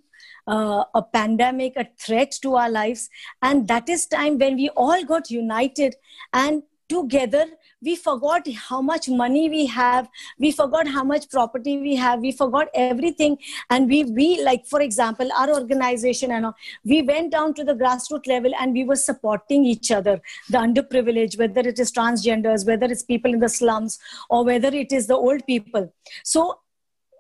uh, 0.48 0.84
a 0.94 1.02
pandemic, 1.02 1.74
a 1.76 1.88
threat 2.00 2.32
to 2.42 2.56
our 2.56 2.70
lives, 2.70 3.10
and 3.42 3.68
that 3.68 3.88
is 3.88 4.08
time 4.08 4.38
when 4.38 4.56
we 4.56 4.70
all 4.70 5.04
got 5.06 5.30
united 5.30 5.96
and 6.34 6.64
together 6.90 7.46
we 7.82 7.96
forgot 7.96 8.48
how 8.52 8.82
much 8.82 9.08
money 9.08 9.50
we 9.50 9.66
have. 9.68 10.10
We 10.38 10.52
forgot 10.52 10.88
how 10.88 11.04
much 11.04 11.30
property 11.30 11.78
we 11.78 11.96
have. 11.96 12.20
We 12.20 12.32
forgot 12.32 12.68
everything. 12.74 13.38
And 13.70 13.88
we 13.88 14.04
we 14.04 14.44
like 14.44 14.66
for 14.66 14.82
example 14.82 15.30
our 15.38 15.50
organization 15.54 16.32
and 16.32 16.54
we 16.84 17.02
went 17.02 17.32
down 17.32 17.54
to 17.56 17.64
the 17.64 17.74
grassroots 17.74 18.28
level 18.28 18.52
and 18.60 18.74
we 18.74 18.84
were 18.84 18.96
supporting 18.96 19.66
each 19.66 19.92
other. 19.92 20.22
The 20.50 20.58
underprivileged 20.58 21.38
whether 21.40 21.62
it 21.62 21.80
is 21.80 21.92
transgenders 21.92 22.66
whether 22.66 22.86
it's 22.86 23.04
people 23.04 23.34
in 23.34 23.40
the 23.40 23.50
slums 23.50 24.00
or 24.30 24.44
whether 24.44 24.70
it 24.70 24.92
is 24.92 25.08
the 25.08 25.16
old 25.16 25.46
people. 25.46 25.94
So 26.24 26.60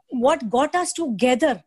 what 0.09 0.49
got 0.49 0.75
us 0.75 0.91
together 0.93 1.63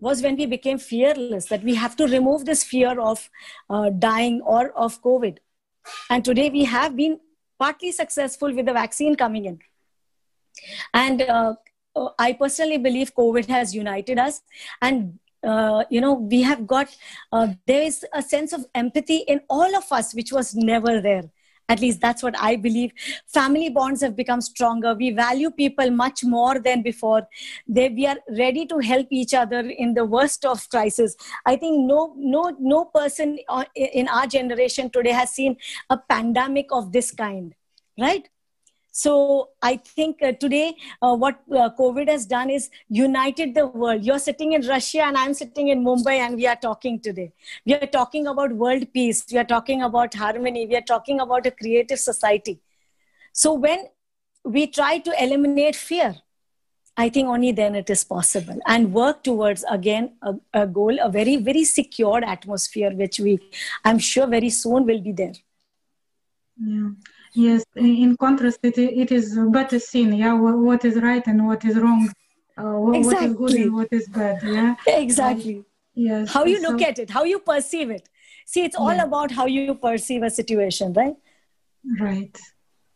was 0.00 0.22
when 0.22 0.36
we 0.36 0.46
became 0.46 0.78
fearless 0.78 1.46
that 1.46 1.62
we 1.64 1.74
have 1.74 1.96
to 1.96 2.06
remove 2.06 2.44
this 2.44 2.62
fear 2.62 3.00
of 3.00 3.28
uh, 3.68 3.90
dying 3.90 4.40
or 4.42 4.70
of 4.70 5.02
covid. 5.02 5.38
And 6.08 6.24
today 6.24 6.50
we 6.50 6.64
have 6.64 6.94
been 6.94 7.18
partly 7.58 7.92
successful 7.92 8.54
with 8.54 8.66
the 8.66 8.72
vaccine 8.72 9.14
coming 9.14 9.44
in. 9.46 9.58
And 10.92 11.22
uh, 11.22 11.54
uh, 11.94 12.08
I 12.18 12.32
personally 12.32 12.78
believe 12.78 13.14
COVID 13.14 13.46
has 13.46 13.74
united 13.74 14.18
us. 14.18 14.42
And, 14.82 15.18
uh, 15.42 15.84
you 15.90 16.00
know, 16.00 16.14
we 16.14 16.42
have 16.42 16.66
got, 16.66 16.94
uh, 17.32 17.48
there 17.66 17.82
is 17.82 18.04
a 18.12 18.22
sense 18.22 18.52
of 18.52 18.66
empathy 18.74 19.18
in 19.18 19.40
all 19.48 19.76
of 19.76 19.90
us, 19.90 20.14
which 20.14 20.32
was 20.32 20.54
never 20.54 21.00
there 21.00 21.30
at 21.68 21.80
least 21.80 22.00
that's 22.00 22.22
what 22.22 22.34
i 22.40 22.56
believe. 22.56 22.92
Family 23.26 23.68
bonds 23.68 24.00
have 24.00 24.16
become 24.16 24.40
stronger. 24.40 24.94
We 24.94 25.10
value 25.10 25.50
people 25.50 25.90
much 25.90 26.24
more 26.24 26.58
than 26.58 26.82
before. 26.82 27.28
They, 27.66 27.88
we 27.88 28.06
are 28.06 28.16
ready 28.38 28.66
to 28.66 28.78
help 28.78 29.08
each 29.10 29.34
other 29.34 29.60
in 29.60 29.94
the 29.94 30.04
worst 30.04 30.44
of 30.44 30.68
crisis. 30.70 31.16
I 31.44 31.56
think 31.56 31.86
no 31.86 32.14
no 32.16 32.56
no 32.58 32.84
person 32.86 33.38
uh, 33.48 33.64
in 33.74 34.08
our 34.08 34.26
generation 34.26 34.90
today 34.90 35.12
has 35.12 35.30
seen 35.30 35.56
a 35.90 35.98
pandemic 35.98 36.66
of 36.72 36.92
this 36.92 37.10
kind 37.10 37.54
right 38.00 38.28
so 38.98 39.50
I 39.62 39.76
think 39.76 40.22
uh, 40.22 40.32
today 40.32 40.74
uh, 41.00 41.14
what 41.14 41.40
uh, 41.52 41.70
COVID 41.78 42.08
has 42.08 42.26
done 42.26 42.50
is 42.50 42.68
united 42.88 43.54
the 43.54 43.66
world. 43.68 44.04
You're 44.04 44.18
sitting 44.18 44.54
in 44.54 44.66
Russia 44.66 45.04
and 45.04 45.16
I'm 45.16 45.34
sitting 45.34 45.68
in 45.68 45.84
Mumbai 45.84 46.14
and 46.18 46.34
we 46.34 46.48
are 46.48 46.56
talking 46.56 46.98
today. 46.98 47.32
We 47.64 47.74
are 47.74 47.86
talking 47.86 48.26
about 48.26 48.52
world 48.52 48.92
peace. 48.92 49.24
We 49.30 49.38
are 49.38 49.44
talking 49.44 49.82
about 49.82 50.14
harmony. 50.14 50.66
We 50.66 50.74
are 50.74 50.88
talking 50.88 51.20
about 51.20 51.46
a 51.46 51.52
creative 51.52 52.00
society. 52.00 52.58
So 53.32 53.52
when 53.54 53.84
we 54.44 54.66
try 54.66 54.98
to 54.98 55.22
eliminate 55.22 55.76
fear, 55.76 56.16
I 56.96 57.08
think 57.08 57.28
only 57.28 57.52
then 57.52 57.76
it 57.76 57.88
is 57.90 58.02
possible 58.02 58.58
and 58.66 58.92
work 58.92 59.22
towards 59.22 59.64
again 59.70 60.16
a, 60.22 60.34
a 60.52 60.66
goal, 60.66 60.98
a 61.00 61.08
very, 61.08 61.36
very 61.36 61.62
secured 61.62 62.24
atmosphere, 62.24 62.90
which 62.90 63.20
we, 63.20 63.38
I'm 63.84 64.00
sure 64.00 64.26
very 64.26 64.50
soon 64.50 64.86
will 64.86 65.00
be 65.00 65.12
there. 65.12 65.34
Yeah 66.56 66.88
Yes, 67.34 67.64
in 67.76 68.16
contrast, 68.16 68.60
it, 68.62 68.78
it 68.78 69.12
is 69.12 69.38
better 69.50 69.78
seen, 69.78 70.12
yeah, 70.12 70.32
what 70.32 70.84
is 70.84 70.96
right 70.96 71.26
and 71.26 71.46
what 71.46 71.64
is 71.64 71.76
wrong, 71.76 72.10
uh, 72.56 72.62
what, 72.62 72.96
exactly. 72.96 73.28
what 73.28 73.50
is 73.50 73.56
good 73.56 73.62
and 73.62 73.74
what 73.74 73.88
is 73.92 74.08
bad, 74.08 74.42
yeah. 74.42 74.74
Exactly. 74.86 75.64
yes. 75.94 76.32
How 76.32 76.44
you 76.44 76.60
so, 76.60 76.70
look 76.70 76.82
at 76.82 76.98
it, 76.98 77.10
how 77.10 77.24
you 77.24 77.38
perceive 77.38 77.90
it. 77.90 78.08
See, 78.46 78.64
it's 78.64 78.76
all 78.76 78.94
yeah. 78.94 79.04
about 79.04 79.30
how 79.30 79.46
you 79.46 79.74
perceive 79.74 80.22
a 80.22 80.30
situation, 80.30 80.92
right? 80.94 81.16
Right. 82.00 82.38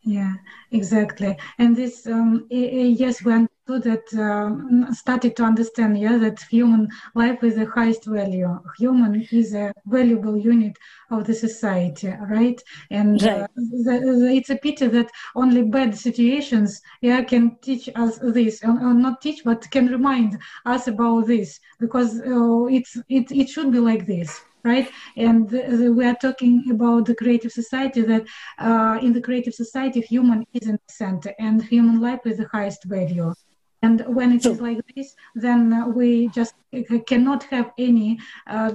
Yeah, 0.01 0.33
exactly. 0.71 1.37
And 1.57 1.75
this, 1.75 2.07
um, 2.07 2.47
yes, 2.49 3.25
understood 3.25 3.49
that, 3.67 4.13
um, 4.13 4.87
started 4.91 5.35
to 5.37 5.43
understand, 5.43 5.97
yeah, 5.97 6.17
that 6.17 6.41
human 6.49 6.89
life 7.15 7.43
is 7.43 7.55
the 7.55 7.65
highest 7.65 8.05
value. 8.05 8.59
Human 8.77 9.25
is 9.31 9.53
a 9.53 9.73
valuable 9.85 10.37
unit 10.37 10.77
of 11.11 11.25
the 11.25 11.33
society, 11.33 12.13
right? 12.29 12.61
And 12.91 13.23
uh, 13.23 13.27
right. 13.27 13.41
Uh, 13.43 13.47
the, 13.55 13.99
the, 14.19 14.33
it's 14.35 14.49
a 14.49 14.57
pity 14.57 14.87
that 14.87 15.09
only 15.35 15.63
bad 15.63 15.95
situations, 15.97 16.81
yeah, 17.01 17.23
can 17.23 17.57
teach 17.61 17.89
us 17.95 18.19
this, 18.21 18.63
or, 18.63 18.71
or 18.71 18.93
not 18.93 19.21
teach, 19.21 19.43
but 19.43 19.69
can 19.71 19.87
remind 19.87 20.37
us 20.65 20.87
about 20.87 21.27
this, 21.27 21.59
because 21.79 22.19
uh, 22.19 22.65
it's 22.65 22.97
it 23.09 23.31
it 23.31 23.49
should 23.49 23.71
be 23.71 23.79
like 23.79 24.05
this 24.05 24.41
right? 24.65 24.89
And 25.17 25.51
we 25.51 26.05
are 26.05 26.15
talking 26.15 26.63
about 26.71 27.05
the 27.05 27.15
creative 27.15 27.51
society 27.51 28.01
that 28.01 28.23
uh, 28.59 28.97
in 29.01 29.11
the 29.11 29.19
creative 29.19 29.53
society, 29.53 29.99
human 29.99 30.45
is 30.53 30.67
in 30.67 30.79
the 30.87 30.93
center 30.93 31.33
and 31.37 31.61
human 31.61 31.99
life 31.99 32.21
is 32.25 32.37
the 32.37 32.47
highest 32.49 32.85
value. 32.85 33.33
And 33.83 34.01
when 34.07 34.31
it 34.31 34.45
is 34.45 34.61
like 34.61 34.79
this, 34.95 35.13
then 35.35 35.93
we 35.93 36.29
just 36.29 36.53
cannot 37.05 37.43
have 37.43 37.71
any 37.77 38.17
uh, 38.47 38.71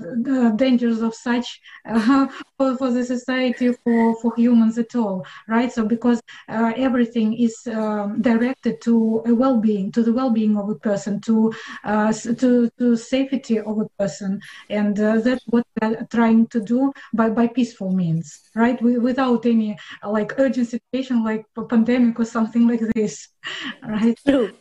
dangers 0.57 1.01
of 1.01 1.15
such 1.15 1.61
uh, 1.89 2.29
for, 2.59 2.77
for 2.77 2.91
the 2.91 3.05
society, 3.05 3.73
for, 3.73 4.21
for 4.21 4.35
humans 4.37 4.79
at 4.79 4.95
all, 4.95 5.27
right? 5.49 5.73
So 5.73 5.87
because 5.87 6.21
uh, 6.49 6.73
everything 6.77 7.33
is 7.39 7.57
um, 7.73 8.21
directed 8.21 8.83
to 8.83 9.23
a 9.27 9.35
well-being, 9.35 9.93
to 9.93 10.03
the 10.03 10.13
well-being 10.13 10.57
of 10.59 10.69
a 10.69 10.75
person, 10.75 11.21
to 11.23 11.53
uh, 11.85 12.13
to 12.13 12.71
to 12.79 12.97
safety 12.97 13.59
of 13.61 13.79
a 13.79 13.89
person, 13.99 14.41
and 14.69 15.01
uh, 15.01 15.21
that's 15.21 15.45
what 15.47 15.67
trying 16.11 16.47
to 16.49 16.61
do 16.61 16.93
by 17.15 17.31
by 17.31 17.47
peaceful 17.47 17.93
means, 17.93 18.41
right? 18.55 18.81
We, 18.83 18.99
without 18.99 19.47
any 19.47 19.77
like 20.03 20.39
urgent 20.39 20.69
situation 20.69 21.25
like 21.25 21.45
a 21.57 21.65
pandemic 21.65 22.19
or 22.21 22.25
something 22.25 22.67
like 22.67 22.81
this, 22.95 23.29
right? 23.83 24.19
True. 24.27 24.53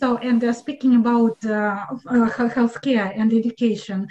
So, 0.00 0.16
and 0.18 0.42
uh, 0.44 0.52
speaking 0.52 0.94
about 0.94 1.44
uh, 1.44 1.84
uh, 2.06 2.30
healthcare 2.30 3.12
and 3.18 3.32
education 3.32 4.06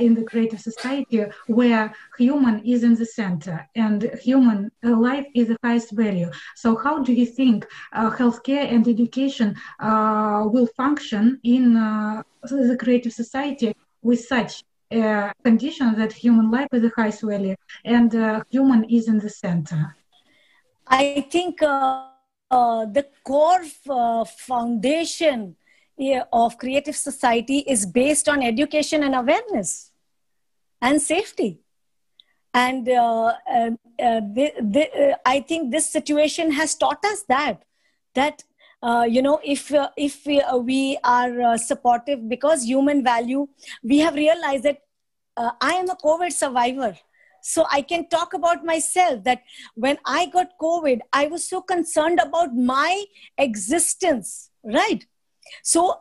in 0.00 0.14
the 0.14 0.24
creative 0.24 0.60
society, 0.60 1.24
where 1.46 1.92
human 2.16 2.64
is 2.64 2.82
in 2.82 2.94
the 2.94 3.04
center 3.04 3.68
and 3.76 4.10
human 4.22 4.70
life 4.82 5.26
is 5.34 5.48
the 5.48 5.56
highest 5.62 5.92
value. 5.92 6.30
So, 6.56 6.76
how 6.76 7.02
do 7.02 7.12
you 7.12 7.26
think 7.26 7.66
healthcare 7.94 8.72
and 8.72 8.88
education 8.88 9.54
will 9.80 10.68
function 10.76 11.40
in 11.44 11.74
the 11.74 12.76
creative 12.80 13.12
society 13.12 13.74
with 14.02 14.20
such 14.20 14.62
uh, 14.90 15.32
condition 15.44 15.94
that 15.96 16.12
human 16.12 16.50
life 16.50 16.68
is 16.72 16.82
the 16.82 16.92
highest 16.96 17.22
value 17.22 17.56
and 17.84 18.14
uh, 18.14 18.42
human 18.50 18.84
is 18.84 19.08
in 19.08 19.18
the 19.18 19.28
center? 19.28 19.94
I 20.86 21.26
think 21.30 21.62
uh, 21.62 22.06
uh, 22.50 22.86
the 22.86 23.06
core 23.24 23.64
uh, 23.90 24.24
foundation 24.24 25.56
of 26.32 26.56
creative 26.58 26.96
society 26.96 27.58
is 27.58 27.84
based 27.84 28.28
on 28.28 28.42
education 28.42 29.02
and 29.02 29.14
awareness 29.14 29.90
and 30.80 31.02
safety 31.02 31.58
and 32.54 32.88
uh, 32.88 33.32
the, 33.98 34.52
the, 34.60 35.18
i 35.26 35.40
think 35.40 35.72
this 35.72 35.90
situation 35.90 36.52
has 36.52 36.76
taught 36.76 37.04
us 37.04 37.24
that 37.24 37.64
that 38.14 38.44
Uh, 38.80 39.04
you 39.10 39.20
know 39.20 39.40
if 39.42 39.74
uh, 39.74 39.88
if 39.96 40.24
we, 40.24 40.40
uh, 40.40 40.56
we 40.56 40.96
are 41.02 41.58
supportive 41.58 42.28
because 42.28 42.62
human 42.62 43.02
value 43.02 43.48
we 43.82 43.98
have 43.98 44.14
realized 44.14 44.62
that 44.62 44.78
i 45.60 45.72
am 45.72 45.90
a 45.90 45.96
covid 45.96 46.30
survivor 46.30 46.94
so 47.40 47.64
I 47.70 47.82
can 47.82 48.08
talk 48.08 48.34
about 48.34 48.64
myself 48.64 49.24
that 49.24 49.42
when 49.74 49.98
I 50.04 50.26
got 50.26 50.58
COVID, 50.60 51.00
I 51.12 51.28
was 51.28 51.48
so 51.48 51.60
concerned 51.60 52.20
about 52.20 52.54
my 52.54 53.04
existence, 53.36 54.50
right? 54.62 55.06
So 55.62 56.00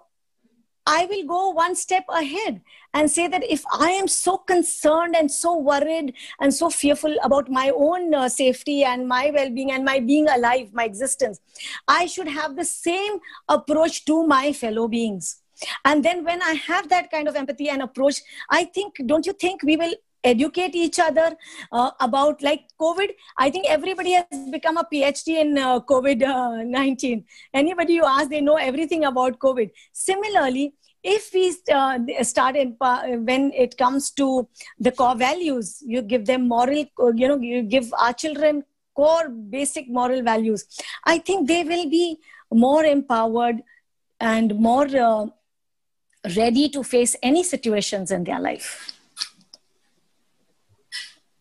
I 0.87 1.05
will 1.05 1.25
go 1.25 1.49
one 1.49 1.75
step 1.75 2.05
ahead 2.07 2.61
and 2.93 3.11
say 3.11 3.27
that 3.27 3.43
if 3.43 3.63
I 3.73 3.89
am 3.91 4.07
so 4.07 4.37
concerned 4.37 5.17
and 5.17 5.29
so 5.29 5.57
worried 5.57 6.13
and 6.39 6.53
so 6.53 6.69
fearful 6.69 7.13
about 7.23 7.49
my 7.49 7.71
own 7.75 8.13
uh, 8.13 8.29
safety 8.29 8.85
and 8.85 9.05
my 9.05 9.29
well 9.33 9.49
being 9.49 9.71
and 9.71 9.83
my 9.83 9.99
being 9.99 10.29
alive, 10.29 10.69
my 10.73 10.85
existence, 10.85 11.41
I 11.89 12.05
should 12.05 12.29
have 12.29 12.55
the 12.55 12.63
same 12.63 13.19
approach 13.49 14.05
to 14.05 14.25
my 14.25 14.53
fellow 14.53 14.87
beings. 14.87 15.41
And 15.83 16.05
then 16.05 16.23
when 16.23 16.41
I 16.41 16.53
have 16.53 16.87
that 16.89 17.11
kind 17.11 17.27
of 17.27 17.35
empathy 17.35 17.67
and 17.67 17.81
approach, 17.81 18.21
I 18.49 18.63
think, 18.63 18.95
don't 19.05 19.25
you 19.25 19.33
think 19.33 19.63
we 19.63 19.75
will 19.75 19.93
educate 20.23 20.75
each 20.75 20.99
other 20.99 21.35
uh, 21.71 21.91
about 21.99 22.41
like 22.41 22.65
covid. 22.79 23.09
I 23.37 23.49
think 23.49 23.67
everybody 23.69 24.13
has 24.13 24.49
become 24.51 24.77
a 24.77 24.87
phd 24.91 25.27
in 25.27 25.57
uh, 25.57 25.79
covid-19 25.79 27.23
anybody 27.53 27.93
you 27.93 28.05
ask 28.05 28.29
they 28.29 28.41
know 28.41 28.55
everything 28.55 29.05
about 29.05 29.39
covid. 29.39 29.71
Similarly 29.93 30.73
if 31.03 31.33
we 31.33 31.55
uh, 31.73 31.99
start 32.23 32.55
in 32.55 32.75
when 32.79 33.51
it 33.53 33.77
comes 33.77 34.11
to 34.11 34.47
the 34.79 34.91
core 34.91 35.15
values 35.15 35.81
you 35.85 36.01
give 36.01 36.25
them 36.25 36.47
moral 36.47 36.85
you 37.15 37.27
know 37.27 37.39
you 37.39 37.61
give 37.61 37.93
our 37.93 38.13
children 38.13 38.63
core 38.95 39.29
basic 39.29 39.87
moral 39.87 40.21
values 40.23 40.65
i 41.05 41.17
think 41.17 41.47
they 41.47 41.63
will 41.63 41.89
be 41.89 42.17
more 42.51 42.83
empowered 42.83 43.61
and 44.19 44.55
more 44.55 44.87
uh, 44.97 45.25
ready 46.35 46.67
to 46.67 46.83
face 46.83 47.15
any 47.21 47.43
situations 47.43 48.11
in 48.11 48.23
their 48.23 48.39
life 48.39 48.96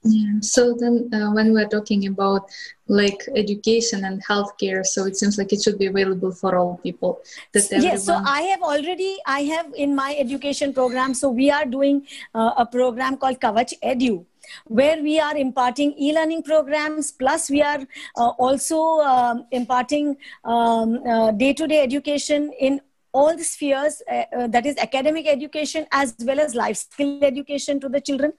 yeah. 0.06 0.40
So 0.40 0.74
then, 0.74 1.10
uh, 1.12 1.32
when 1.32 1.52
we're 1.52 1.68
talking 1.68 2.06
about 2.06 2.48
like 2.88 3.20
education 3.34 4.04
and 4.04 4.24
healthcare, 4.24 4.84
so 4.84 5.04
it 5.04 5.16
seems 5.16 5.38
like 5.38 5.52
it 5.52 5.62
should 5.62 5.78
be 5.78 5.86
available 5.86 6.32
for 6.32 6.56
all 6.56 6.78
people. 6.82 7.20
That 7.52 7.64
everyone... 7.64 7.82
Yes. 7.82 8.04
So 8.04 8.14
I 8.14 8.42
have 8.42 8.62
already, 8.62 9.18
I 9.26 9.40
have 9.42 9.72
in 9.74 9.94
my 9.94 10.16
education 10.18 10.72
program. 10.72 11.14
So 11.14 11.30
we 11.30 11.50
are 11.50 11.64
doing 11.64 12.06
uh, 12.34 12.52
a 12.56 12.66
program 12.66 13.16
called 13.16 13.40
Kavach 13.40 13.72
Edu 13.82 14.24
where 14.66 15.02
we 15.02 15.18
are 15.18 15.36
imparting 15.36 15.92
e-learning 15.98 16.42
programs 16.42 17.10
plus 17.10 17.50
we 17.50 17.62
are 17.62 17.80
uh, 18.16 18.28
also 18.38 19.00
um, 19.00 19.44
imparting 19.50 20.16
um, 20.44 21.02
uh, 21.04 21.32
day-to-day 21.32 21.82
education 21.82 22.52
in 22.60 22.80
all 23.16 23.37
the 23.37 23.44
spheres 23.44 24.02
uh, 24.12 24.24
uh, 24.38 24.46
that 24.55 24.66
is 24.66 24.76
academic 24.87 25.26
education 25.26 25.87
as 26.00 26.14
well 26.29 26.40
as 26.46 26.55
life 26.55 26.76
skill 26.76 27.24
education 27.24 27.81
to 27.81 27.88
the 27.88 28.00
children. 28.00 28.33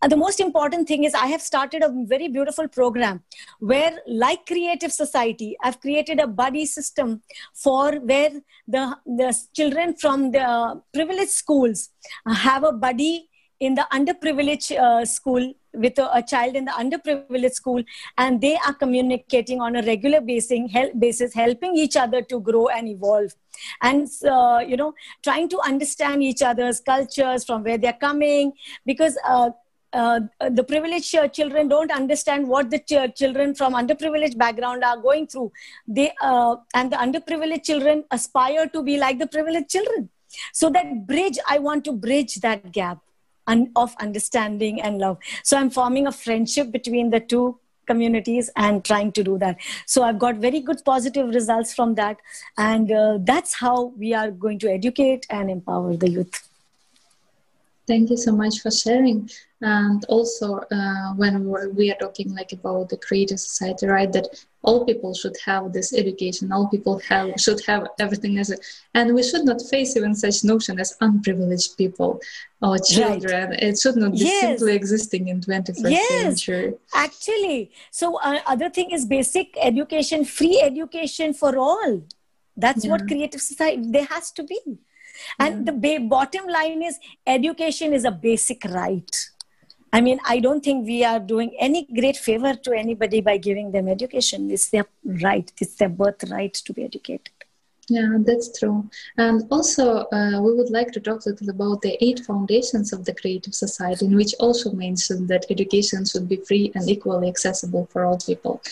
And 0.00 0.12
the 0.12 0.20
most 0.24 0.40
important 0.40 0.88
thing 0.88 1.04
is 1.08 1.14
i 1.14 1.26
have 1.32 1.42
started 1.42 1.82
a 1.86 1.90
very 2.12 2.28
beautiful 2.36 2.68
program 2.76 3.22
where 3.72 3.92
like 4.24 4.46
creative 4.52 4.92
society 4.92 5.48
i've 5.62 5.80
created 5.80 6.20
a 6.24 6.26
buddy 6.42 6.64
system 6.66 7.20
for 7.64 7.96
where 8.12 8.32
the, 8.68 8.84
the 9.06 9.28
children 9.60 9.94
from 10.04 10.30
the 10.36 10.48
privileged 10.92 11.36
schools 11.42 11.90
have 12.46 12.64
a 12.64 12.72
buddy 12.72 13.28
in 13.60 13.74
the 13.74 13.86
underprivileged 13.92 14.76
uh, 14.76 15.04
school 15.04 15.52
with 15.72 15.98
a, 15.98 16.06
a, 16.16 16.22
child 16.22 16.56
in 16.56 16.64
the 16.64 16.72
underprivileged 16.72 17.52
school 17.52 17.82
and 18.18 18.40
they 18.40 18.56
are 18.66 18.74
communicating 18.74 19.60
on 19.60 19.76
a 19.76 19.82
regular 19.82 20.20
basis 20.20 21.34
helping 21.34 21.76
each 21.76 21.96
other 21.96 22.22
to 22.22 22.40
grow 22.40 22.66
and 22.68 22.88
evolve 22.88 23.32
and 23.80 24.08
uh, 24.28 24.62
you 24.66 24.76
know 24.76 24.94
trying 25.22 25.48
to 25.48 25.60
understand 25.60 26.22
each 26.22 26.42
other's 26.42 26.80
cultures 26.80 27.44
from 27.44 27.62
where 27.62 27.78
they're 27.78 27.92
coming 27.92 28.52
because 28.86 29.18
uh, 29.26 29.50
uh, 29.92 30.20
the 30.50 30.64
privileged 30.64 31.14
children 31.32 31.68
don't 31.68 31.90
understand 31.90 32.48
what 32.48 32.70
the 32.70 32.78
ch- 32.78 33.14
children 33.14 33.54
from 33.54 33.74
underprivileged 33.74 34.38
background 34.38 34.82
are 34.82 34.96
going 34.96 35.26
through. 35.26 35.52
They 35.86 36.12
uh, 36.22 36.56
and 36.74 36.90
the 36.90 36.96
underprivileged 36.96 37.64
children 37.64 38.04
aspire 38.10 38.68
to 38.68 38.82
be 38.82 38.98
like 38.98 39.18
the 39.18 39.26
privileged 39.26 39.68
children. 39.68 40.08
So 40.54 40.70
that 40.70 41.06
bridge 41.06 41.38
i 41.46 41.58
want 41.58 41.84
to 41.84 41.92
bridge 41.92 42.36
that 42.36 42.72
gap 42.72 42.98
of 43.76 43.94
understanding 44.00 44.80
and 44.80 44.98
love. 44.98 45.18
So 45.42 45.56
I'm 45.58 45.70
forming 45.70 46.06
a 46.06 46.12
friendship 46.12 46.70
between 46.70 47.10
the 47.10 47.20
two 47.20 47.58
communities 47.86 48.50
and 48.56 48.84
trying 48.84 49.12
to 49.12 49.22
do 49.22 49.38
that. 49.38 49.58
So 49.86 50.02
I've 50.02 50.18
got 50.18 50.36
very 50.36 50.60
good 50.60 50.82
positive 50.84 51.28
results 51.28 51.74
from 51.74 51.94
that. 51.96 52.18
And 52.58 52.90
uh, 52.90 53.18
that's 53.20 53.54
how 53.54 53.92
we 53.96 54.14
are 54.14 54.30
going 54.30 54.58
to 54.60 54.70
educate 54.70 55.26
and 55.30 55.50
empower 55.50 55.96
the 55.96 56.10
youth. 56.10 56.51
Thank 57.86 58.10
you 58.10 58.16
so 58.16 58.32
much 58.32 58.60
for 58.60 58.70
sharing. 58.70 59.28
And 59.60 60.04
also, 60.06 60.56
uh, 60.70 61.14
when 61.14 61.44
we're, 61.44 61.68
we 61.68 61.90
are 61.90 61.96
talking 61.96 62.34
like 62.34 62.52
about 62.52 62.88
the 62.88 62.96
creative 62.96 63.38
society, 63.40 63.86
right? 63.86 64.12
That 64.12 64.26
all 64.62 64.84
people 64.84 65.14
should 65.14 65.36
have 65.44 65.72
this 65.72 65.92
education. 65.92 66.52
All 66.52 66.68
people 66.68 67.00
have 67.08 67.32
should 67.38 67.64
have 67.66 67.88
everything 67.98 68.38
as 68.38 68.50
a, 68.50 68.56
and 68.94 69.14
we 69.14 69.22
should 69.22 69.44
not 69.44 69.60
face 69.62 69.96
even 69.96 70.14
such 70.14 70.44
notion 70.44 70.78
as 70.80 70.96
unprivileged 71.00 71.76
people 71.76 72.20
or 72.60 72.78
children. 72.78 73.50
Right. 73.50 73.62
It 73.62 73.78
should 73.78 73.96
not 73.96 74.12
be 74.12 74.18
yes. 74.18 74.40
simply 74.40 74.74
existing 74.74 75.28
in 75.28 75.40
21st 75.40 75.90
yes. 75.90 76.22
century. 76.22 76.74
Actually, 76.94 77.70
so 77.90 78.18
uh, 78.20 78.40
other 78.46 78.70
thing 78.70 78.90
is 78.90 79.04
basic 79.04 79.56
education, 79.60 80.24
free 80.24 80.60
education 80.60 81.34
for 81.34 81.56
all. 81.56 82.02
That's 82.56 82.84
yeah. 82.84 82.90
what 82.92 83.06
creative 83.06 83.40
society 83.40 83.82
there 83.86 84.04
has 84.06 84.30
to 84.32 84.42
be 84.42 84.60
and 85.38 85.66
the 85.66 85.72
ba- 85.72 86.06
bottom 86.16 86.46
line 86.46 86.82
is 86.82 86.98
education 87.26 87.92
is 87.92 88.04
a 88.04 88.10
basic 88.10 88.64
right. 88.64 89.28
I 89.94 90.00
mean 90.00 90.20
i 90.32 90.38
don't 90.44 90.64
think 90.66 90.86
we 90.86 91.04
are 91.04 91.20
doing 91.20 91.50
any 91.58 91.80
great 92.00 92.16
favor 92.16 92.52
to 92.66 92.72
anybody 92.72 93.20
by 93.20 93.36
giving 93.36 93.72
them 93.72 93.88
education. 93.88 94.50
It's 94.50 94.70
their 94.70 94.86
right. 95.04 95.52
It's 95.60 95.74
their 95.76 95.90
birthright 95.90 96.54
to 96.54 96.72
be 96.72 96.84
educated 96.84 97.31
yeah, 97.92 98.16
that's 98.20 98.58
true. 98.58 98.88
And 99.18 99.46
also, 99.50 100.06
uh, 100.18 100.40
we 100.40 100.54
would 100.54 100.70
like 100.70 100.92
to 100.92 101.00
talk 101.00 101.26
a 101.26 101.28
little 101.28 101.50
about 101.50 101.82
the 101.82 101.94
eight 102.02 102.20
foundations 102.20 102.90
of 102.90 103.04
the 103.04 103.14
Creative 103.14 103.54
Society, 103.54 104.06
in 104.06 104.16
which 104.16 104.34
also 104.40 104.72
mentioned 104.72 105.28
that 105.28 105.44
education 105.50 106.06
should 106.06 106.26
be 106.26 106.36
free 106.36 106.72
and 106.74 106.88
equally 106.88 107.28
accessible 107.28 107.84
for 107.92 108.06
all 108.06 108.18
people. 108.18 108.62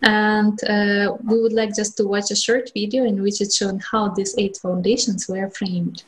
And 0.00 0.58
uh, 0.64 1.16
we 1.28 1.42
would 1.42 1.52
like 1.52 1.74
just 1.74 1.98
to 1.98 2.04
watch 2.06 2.30
a 2.30 2.36
short 2.36 2.70
video 2.72 3.04
in 3.04 3.22
which 3.22 3.42
it's 3.42 3.56
shown 3.56 3.80
how 3.80 4.08
these 4.08 4.34
eight 4.38 4.56
foundations 4.56 5.28
were 5.28 5.50
framed. 5.50 6.04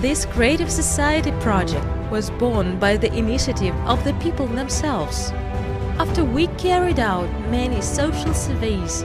This 0.00 0.24
Creative 0.24 0.70
Society 0.70 1.32
project 1.40 1.86
was 2.10 2.30
born 2.30 2.78
by 2.78 2.96
the 2.96 3.12
initiative 3.12 3.74
of 3.84 4.02
the 4.02 4.14
people 4.14 4.46
themselves 4.46 5.30
after 6.00 6.24
we 6.24 6.46
carried 6.56 6.98
out 6.98 7.28
many 7.50 7.78
social 7.82 8.32
surveys, 8.32 9.02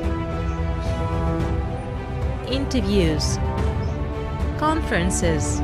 interviews, 2.48 3.36
conferences, 4.58 5.60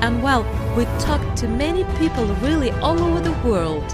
and 0.00 0.22
well, 0.22 0.44
we 0.78 0.86
talked 0.98 1.36
to 1.36 1.46
many 1.46 1.84
people 1.98 2.24
really 2.36 2.70
all 2.80 2.98
over 3.02 3.20
the 3.20 3.36
world. 3.46 3.84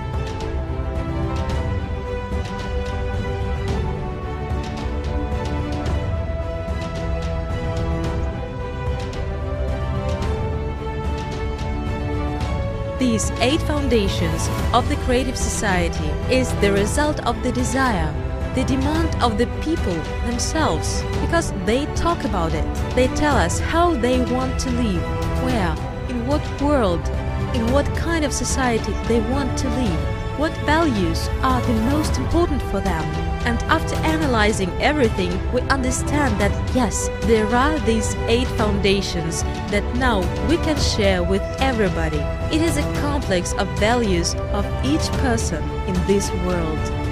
These 13.15 13.31
eight 13.39 13.63
foundations 13.63 14.49
of 14.73 14.89
the 14.89 14.97
Creative 15.07 15.39
Society 15.39 16.09
is 16.35 16.53
the 16.55 16.73
result 16.73 17.25
of 17.25 17.41
the 17.45 17.53
desire, 17.53 18.13
the 18.57 18.65
demand 18.65 19.15
of 19.23 19.39
the 19.39 19.47
people 19.63 19.95
themselves, 20.27 21.01
because 21.21 21.53
they 21.65 21.87
talk 21.95 22.25
about 22.25 22.55
it. 22.55 22.65
They 22.97 23.07
tell 23.15 23.37
us 23.37 23.61
how 23.61 23.95
they 23.95 24.19
want 24.33 24.59
to 24.63 24.71
live, 24.73 25.03
where, 25.45 25.77
in 26.09 26.27
what 26.27 26.43
world, 26.61 27.09
in 27.55 27.71
what 27.71 27.87
kind 27.95 28.25
of 28.25 28.33
society 28.33 28.93
they 29.07 29.21
want 29.31 29.57
to 29.59 29.69
live, 29.69 30.01
what 30.37 30.57
values 30.67 31.29
are 31.43 31.61
the 31.61 31.81
most 31.93 32.19
important 32.19 32.63
for 32.63 32.81
them 32.81 33.24
and 33.45 33.63
after 33.65 33.95
analyzing 33.97 34.71
everything, 34.81 35.31
we 35.53 35.61
understand 35.63 36.41
that 36.41 36.53
yes, 36.75 37.09
there 37.23 37.47
are 37.47 37.79
these 37.81 38.15
eight 38.27 38.49
foundations 38.57 39.43
that 39.71 39.85
now 39.97 40.21
we 40.49 40.57
can 40.59 40.79
share 40.79 41.23
with 41.23 41.43
everybody. 41.61 42.19
It 42.55 42.63
is 42.63 42.77
a 42.77 43.01
complex 43.01 43.53
of 43.55 43.69
values 43.79 44.35
of 44.53 44.65
each 44.85 45.07
person 45.19 45.63
in 45.87 45.95
this 46.07 46.31
world. 46.47 47.04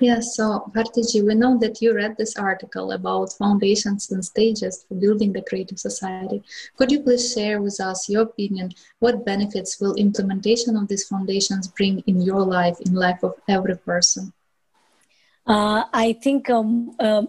Yes, 0.00 0.34
so 0.34 0.70
Bhartiji, 0.74 1.26
we 1.26 1.34
know 1.34 1.58
that 1.58 1.82
you 1.82 1.94
read 1.94 2.16
this 2.16 2.34
article 2.36 2.92
about 2.92 3.34
foundations 3.34 4.10
and 4.10 4.24
stages 4.24 4.86
for 4.88 4.94
building 4.94 5.34
the 5.34 5.42
creative 5.42 5.78
society. 5.78 6.42
Could 6.78 6.90
you 6.90 7.00
please 7.02 7.34
share 7.34 7.60
with 7.60 7.78
us 7.80 8.08
your 8.08 8.22
opinion? 8.22 8.72
What 9.00 9.26
benefits 9.26 9.78
will 9.78 9.94
implementation 9.96 10.74
of 10.76 10.88
these 10.88 11.06
foundations 11.06 11.68
bring 11.68 12.02
in 12.06 12.22
your 12.22 12.40
life, 12.40 12.80
in 12.80 12.94
life 12.94 13.22
of 13.22 13.34
every 13.46 13.76
person? 13.76 14.32
Uh, 15.46 15.84
I 15.92 16.14
think 16.14 16.48
um, 16.48 16.96
uh, 16.98 17.24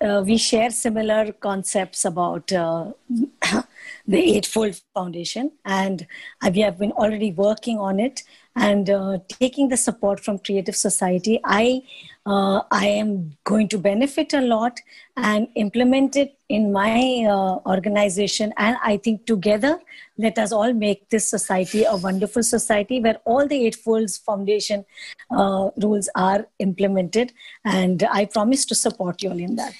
uh, 0.00 0.22
we 0.24 0.36
share 0.36 0.70
similar 0.70 1.32
concepts 1.32 2.04
about 2.04 2.52
uh, 2.52 2.92
the 4.06 4.36
Eightfold 4.36 4.78
Foundation, 4.94 5.52
and 5.64 6.06
we 6.52 6.60
have 6.60 6.78
been 6.78 6.92
already 6.92 7.32
working 7.32 7.78
on 7.78 7.98
it 7.98 8.24
and 8.56 8.90
uh, 8.90 9.18
taking 9.28 9.68
the 9.68 9.76
support 9.76 10.20
from 10.20 10.38
Creative 10.38 10.76
Society. 10.76 11.40
I 11.44 11.82
uh, 12.26 12.62
I 12.70 12.86
am 12.86 13.36
going 13.44 13.68
to 13.68 13.78
benefit 13.78 14.34
a 14.34 14.40
lot 14.40 14.78
and 15.16 15.48
implement 15.54 16.16
it 16.16 16.38
in 16.48 16.72
my 16.72 17.24
uh, 17.26 17.68
organization. 17.68 18.52
And 18.56 18.76
I 18.84 18.98
think 18.98 19.26
together, 19.26 19.78
let 20.18 20.38
us 20.38 20.52
all 20.52 20.72
make 20.72 21.08
this 21.08 21.28
society 21.28 21.84
a 21.84 21.96
wonderful 21.96 22.42
society 22.42 23.00
where 23.00 23.16
all 23.24 23.46
the 23.46 23.70
Eightfolds 23.70 24.22
Foundation 24.22 24.84
uh, 25.30 25.70
rules 25.76 26.08
are 26.14 26.46
implemented. 26.58 27.32
And 27.64 28.02
I 28.02 28.26
promise 28.26 28.66
to 28.66 28.74
support 28.74 29.22
you 29.22 29.30
all 29.30 29.38
in 29.38 29.56
that. 29.56 29.74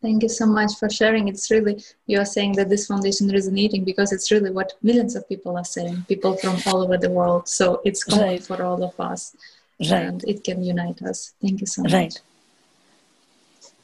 Thank 0.00 0.24
you 0.24 0.28
so 0.28 0.46
much 0.46 0.72
for 0.80 0.90
sharing. 0.90 1.28
It's 1.28 1.48
really, 1.48 1.82
you 2.06 2.18
are 2.18 2.24
saying 2.24 2.54
that 2.54 2.68
this 2.68 2.88
foundation 2.88 3.28
is 3.28 3.34
resonating 3.34 3.84
because 3.84 4.12
it's 4.12 4.32
really 4.32 4.50
what 4.50 4.72
millions 4.82 5.14
of 5.14 5.28
people 5.28 5.56
are 5.56 5.64
saying, 5.64 6.04
people 6.08 6.36
from 6.36 6.56
all 6.66 6.82
over 6.82 6.98
the 6.98 7.10
world. 7.10 7.48
So 7.48 7.80
it's 7.84 8.02
common 8.02 8.26
right. 8.26 8.42
for 8.42 8.62
all 8.64 8.82
of 8.82 8.98
us 8.98 9.36
right. 9.90 10.06
and 10.06 10.24
it 10.24 10.44
can 10.44 10.62
unite 10.62 11.02
us. 11.02 11.34
Thank 11.40 11.60
you 11.60 11.66
so 11.66 11.82
much. 11.82 11.92
Right. 11.92 12.20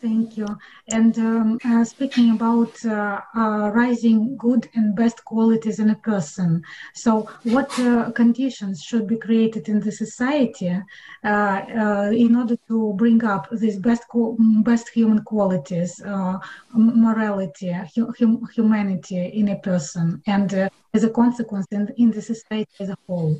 Thank 0.00 0.36
you. 0.36 0.46
And 0.90 1.18
um, 1.18 1.58
uh, 1.64 1.82
speaking 1.82 2.30
about 2.30 2.72
uh, 2.84 3.20
uh, 3.36 3.70
rising 3.74 4.36
good 4.36 4.68
and 4.74 4.94
best 4.94 5.24
qualities 5.24 5.80
in 5.80 5.90
a 5.90 5.96
person, 5.96 6.62
so 6.94 7.28
what 7.42 7.76
uh, 7.80 8.12
conditions 8.12 8.82
should 8.82 9.08
be 9.08 9.16
created 9.16 9.68
in 9.68 9.80
the 9.80 9.90
society 9.90 10.80
uh, 11.24 11.28
uh, 11.28 12.10
in 12.14 12.36
order 12.36 12.56
to 12.68 12.92
bring 12.94 13.24
up 13.24 13.48
these 13.50 13.78
best 13.78 14.04
best 14.62 14.88
human 14.88 15.22
qualities, 15.24 16.00
morality, 16.74 17.72
hum- 18.18 18.48
humanity 18.54 19.32
in 19.34 19.48
a 19.48 19.58
person, 19.58 20.22
and 20.28 20.70
as 20.94 21.02
a 21.04 21.10
consequence 21.10 21.66
in, 21.72 21.92
in 21.96 22.12
the 22.12 22.22
society 22.22 22.70
as 22.78 22.90
a 22.90 22.96
whole? 23.08 23.36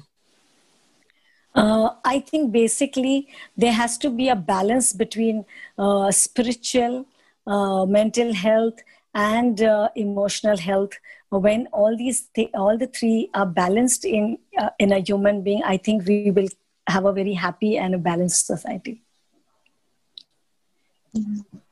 Uh, 1.59 1.91
I 2.05 2.21
think 2.21 2.53
basically 2.53 3.29
there 3.57 3.73
has 3.73 3.99
to 3.99 4.11
be 4.11 4.29
a 4.29 4.37
balance 4.37 4.93
between 4.93 5.45
uh, 5.79 6.11
spiritual, 6.13 7.07
uh, 7.47 7.87
mental 7.87 8.35
health, 8.35 8.81
and 9.15 9.61
uh, 9.63 9.91
emotional 9.97 10.59
health. 10.59 10.93
When 11.31 11.67
all 11.73 11.97
these 11.97 12.29
th- 12.35 12.51
all 12.55 12.79
the 12.79 12.87
three 12.87 13.31
are 13.35 13.47
balanced 13.47 14.05
in 14.05 14.39
uh, 14.59 14.71
in 14.79 14.93
a 14.93 15.01
human 15.01 15.43
being, 15.43 15.63
I 15.65 15.79
think 15.79 16.07
we 16.07 16.23
will 16.25 16.49
have 16.89 16.97
a 17.07 17.13
very 17.13 17.35
happy 17.35 17.77
and 17.77 17.95
a 17.95 17.99
balanced 17.99 18.47
society. 18.47 19.03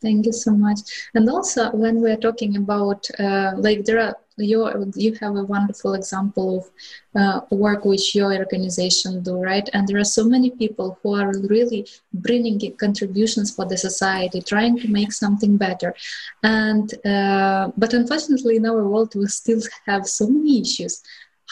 Thank 0.03 0.27
you 0.27 0.33
so 0.33 0.53
much. 0.53 0.81
And 1.15 1.29
also, 1.29 1.71
when 1.73 2.01
we're 2.01 2.17
talking 2.17 2.57
about 2.57 3.09
uh, 3.19 3.53
like 3.57 3.85
there 3.85 4.01
are 4.01 4.17
you 4.39 4.93
you 4.95 5.15
have 5.21 5.37
a 5.37 5.45
wonderful 5.45 5.95
example 5.95 6.59
of 6.59 6.65
uh, 7.21 7.41
work 7.51 7.85
which 7.85 8.15
your 8.15 8.35
organization 8.35 9.23
do 9.23 9.37
right? 9.37 9.69
And 9.73 9.89
there 9.89 9.99
are 9.99 10.05
so 10.05 10.25
many 10.25 10.51
people 10.51 10.99
who 11.03 11.15
are 11.15 11.33
really 11.49 11.87
bringing 12.13 12.61
contributions 12.77 13.55
for 13.55 13.65
the 13.65 13.79
society 13.79 14.41
trying 14.43 14.79
to 14.79 14.89
make 14.89 15.13
something 15.13 15.57
better. 15.57 15.95
And 16.43 16.93
uh, 17.07 17.71
but 17.77 17.95
unfortunately 17.95 18.57
in 18.57 18.67
our 18.67 18.87
world 18.87 19.15
we 19.15 19.27
still 19.27 19.63
have 19.87 20.07
so 20.07 20.29
many 20.29 20.61
issues. 20.61 21.03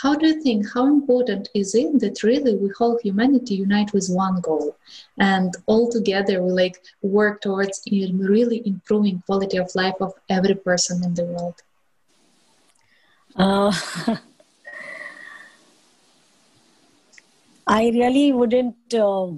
How 0.03 0.17
do 0.17 0.27
you 0.27 0.43
think 0.43 0.67
how 0.75 0.87
important 0.87 1.49
is 1.55 1.75
it 1.75 2.01
that 2.01 2.25
really 2.25 2.57
we 2.57 2.69
whole 2.77 2.99
humanity 3.03 3.55
unite 3.55 3.93
with 3.93 4.09
one 4.11 4.41
goal? 4.41 4.77
And 5.19 5.55
all 5.67 5.91
together 5.91 6.43
we 6.43 6.51
like 6.51 6.83
work 7.01 7.41
towards 7.41 7.81
really 7.91 8.61
improving 8.67 9.23
quality 9.25 9.57
of 9.57 9.75
life 9.75 9.95
of 10.01 10.13
every 10.29 10.57
person 10.57 11.05
in 11.05 11.15
the 11.15 11.25
world 11.25 11.63
uh, 13.37 13.73
I 17.67 17.89
really 17.89 18.33
wouldn't. 18.33 18.95
Uh, 18.95 19.33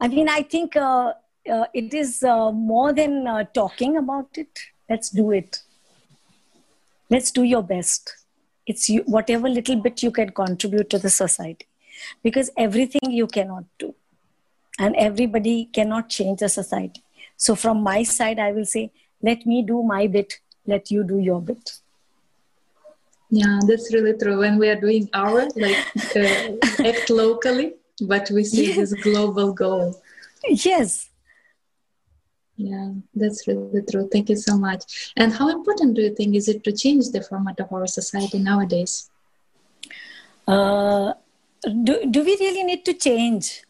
I 0.00 0.08
mean, 0.08 0.28
I 0.28 0.42
think 0.42 0.76
uh, 0.76 1.12
uh 1.50 1.66
it 1.74 1.94
is 1.94 2.22
uh, 2.22 2.52
more 2.52 2.92
than 2.92 3.26
uh, 3.26 3.44
talking 3.44 3.96
about 3.96 4.36
it. 4.36 4.58
Let's 4.88 5.10
do 5.10 5.30
it. 5.32 5.62
Let's 7.10 7.30
do 7.30 7.42
your 7.42 7.62
best. 7.62 8.16
It's 8.66 8.88
you, 8.88 9.02
whatever 9.06 9.48
little 9.48 9.76
bit 9.76 10.02
you 10.02 10.10
can 10.10 10.30
contribute 10.30 10.88
to 10.90 10.98
the 10.98 11.10
society. 11.10 11.66
because 12.22 12.50
everything 12.56 13.10
you 13.10 13.26
cannot 13.26 13.64
do 13.78 13.94
and 14.78 14.96
everybody 14.96 15.66
cannot 15.72 16.08
change 16.08 16.40
the 16.40 16.48
society 16.48 17.02
so 17.36 17.54
from 17.54 17.82
my 17.82 18.02
side 18.02 18.38
i 18.38 18.52
will 18.52 18.64
say 18.64 18.90
let 19.22 19.46
me 19.46 19.62
do 19.62 19.82
my 19.82 20.06
bit 20.06 20.38
let 20.66 20.90
you 20.90 21.04
do 21.04 21.18
your 21.18 21.40
bit 21.40 21.78
yeah 23.32 23.58
that's 23.66 23.92
really 23.94 24.12
true. 24.22 24.38
When 24.38 24.58
we 24.58 24.68
are 24.68 24.80
doing 24.80 25.08
our 25.14 25.48
like 25.56 25.82
uh, 26.14 26.84
act 26.90 27.08
locally 27.08 27.74
but 28.00 28.30
we 28.30 28.44
see 28.44 28.66
yes. 28.66 28.76
this 28.76 28.92
global 29.02 29.52
goal. 29.52 30.00
Yes. 30.44 31.08
Yeah 32.56 32.90
that's 33.14 33.48
really 33.48 33.82
true. 33.90 34.08
Thank 34.12 34.28
you 34.28 34.36
so 34.36 34.58
much. 34.58 35.12
And 35.16 35.32
how 35.32 35.48
important 35.48 35.94
do 35.94 36.02
you 36.02 36.14
think 36.14 36.36
is 36.36 36.48
it 36.48 36.62
to 36.64 36.72
change 36.72 37.10
the 37.10 37.22
format 37.22 37.58
of 37.60 37.72
our 37.72 37.86
society 37.86 38.38
nowadays? 38.38 39.10
Uh, 40.46 41.14
do, 41.62 42.04
do 42.10 42.24
we 42.24 42.36
really 42.38 42.64
need 42.64 42.84
to 42.84 42.92
change? 42.92 43.62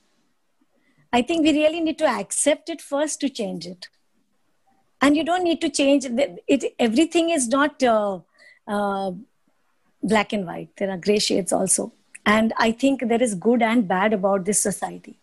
I 1.12 1.22
think 1.22 1.44
we 1.44 1.52
really 1.52 1.80
need 1.80 1.98
to 1.98 2.06
accept 2.06 2.70
it 2.70 2.80
first 2.80 3.20
to 3.20 3.28
change 3.28 3.66
it. 3.66 3.88
And 5.00 5.16
you 5.16 5.24
don't 5.24 5.44
need 5.44 5.60
to 5.60 5.68
change 5.68 6.04
it, 6.04 6.42
it 6.48 6.74
everything 6.78 7.30
is 7.30 7.48
not 7.48 7.82
uh, 7.82 8.20
uh, 8.66 9.12
black 10.02 10.32
and 10.32 10.46
white. 10.46 10.76
There 10.76 10.90
are 10.90 10.96
gray 10.96 11.18
shades 11.18 11.52
also. 11.52 11.92
And 12.24 12.52
i 12.56 12.70
think 12.70 13.08
there 13.08 13.22
is 13.22 13.34
good 13.34 13.62
and 13.62 13.88
bad 13.88 14.12
about 14.12 14.44
this 14.44 14.60
society. 14.60 15.18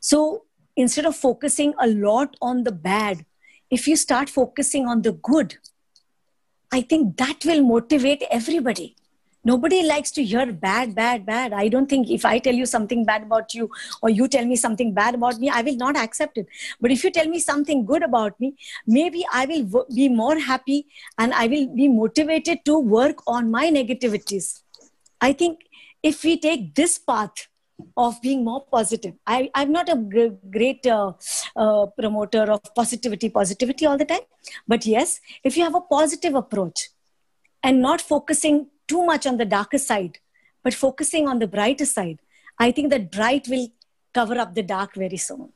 So 0.00 0.44
instead 0.76 1.04
of 1.04 1.16
focusing 1.16 1.74
a 1.78 1.86
lot 1.86 2.36
on 2.40 2.64
the 2.64 2.72
bad, 2.72 3.24
if 3.70 3.86
you 3.86 3.96
start 3.96 4.28
focusing 4.28 4.86
on 4.86 5.02
the 5.02 5.12
good, 5.12 5.56
I 6.72 6.80
think 6.80 7.16
that 7.18 7.44
will 7.44 7.62
motivate 7.62 8.22
everybody. 8.30 8.96
Nobody 9.44 9.82
likes 9.82 10.10
to 10.12 10.24
hear 10.24 10.52
bad, 10.52 10.94
bad, 10.94 11.26
bad. 11.26 11.52
I 11.52 11.68
don't 11.68 11.88
think 11.88 12.10
if 12.10 12.24
I 12.24 12.38
tell 12.38 12.54
you 12.54 12.66
something 12.66 13.04
bad 13.04 13.22
about 13.22 13.54
you 13.54 13.70
or 14.00 14.10
you 14.10 14.28
tell 14.28 14.44
me 14.44 14.56
something 14.56 14.94
bad 14.94 15.14
about 15.14 15.38
me, 15.38 15.50
I 15.50 15.62
will 15.62 15.76
not 15.76 15.96
accept 15.96 16.38
it. 16.38 16.46
But 16.80 16.92
if 16.92 17.02
you 17.02 17.10
tell 17.10 17.26
me 17.26 17.40
something 17.40 17.84
good 17.84 18.02
about 18.02 18.38
me, 18.40 18.54
maybe 18.86 19.24
I 19.32 19.46
will 19.46 19.86
be 19.94 20.08
more 20.08 20.38
happy 20.38 20.86
and 21.18 21.34
I 21.34 21.46
will 21.48 21.66
be 21.74 21.88
motivated 21.88 22.64
to 22.66 22.78
work 22.78 23.22
on 23.26 23.50
my 23.50 23.68
negativities. 23.70 24.62
I 25.20 25.32
think 25.32 25.60
if 26.02 26.22
we 26.22 26.38
take 26.38 26.74
this 26.74 26.98
path, 26.98 27.48
of 27.96 28.20
being 28.22 28.44
more 28.44 28.64
positive. 28.64 29.14
I, 29.26 29.50
I'm 29.54 29.72
not 29.72 29.88
a 29.88 29.96
g- 29.96 30.36
great 30.50 30.86
uh, 30.86 31.12
uh, 31.56 31.86
promoter 31.86 32.42
of 32.52 32.62
positivity, 32.74 33.28
positivity 33.28 33.86
all 33.86 33.98
the 33.98 34.04
time. 34.04 34.20
But 34.66 34.86
yes, 34.86 35.20
if 35.44 35.56
you 35.56 35.64
have 35.64 35.74
a 35.74 35.80
positive 35.80 36.34
approach 36.34 36.90
and 37.62 37.80
not 37.80 38.00
focusing 38.00 38.68
too 38.86 39.04
much 39.04 39.26
on 39.26 39.36
the 39.36 39.44
darker 39.44 39.78
side, 39.78 40.18
but 40.62 40.74
focusing 40.74 41.28
on 41.28 41.38
the 41.38 41.46
brighter 41.46 41.86
side, 41.86 42.18
I 42.58 42.70
think 42.72 42.90
that 42.90 43.10
bright 43.10 43.48
will 43.48 43.68
cover 44.12 44.38
up 44.38 44.54
the 44.54 44.62
dark 44.62 44.94
very 44.94 45.16
soon. 45.16 45.52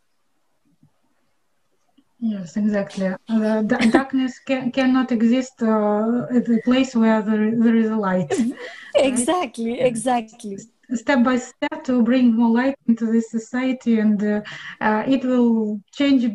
Yes, 2.19 2.57
exactly. 2.57 3.11
The 3.29 3.89
darkness 3.93 4.39
can, 4.39 4.73
cannot 4.73 5.12
exist 5.12 5.62
uh, 5.62 6.27
at 6.35 6.47
the 6.47 6.61
place 6.65 6.97
where 6.97 7.21
there, 7.23 7.55
there 7.55 7.77
is 7.77 7.91
a 7.91 7.97
light. 7.97 8.33
exactly, 8.95 9.73
right? 9.73 9.87
exactly 9.87 10.59
step 10.95 11.25
by 11.25 11.37
step 11.37 11.85
to 11.85 12.03
bring 12.03 12.35
more 12.35 12.51
light 12.51 12.77
into 12.87 13.07
this 13.07 13.31
society 13.31 13.99
and 13.99 14.23
uh, 14.23 14.41
uh, 14.81 15.03
it 15.07 15.25
will 15.25 15.81
change 15.93 16.31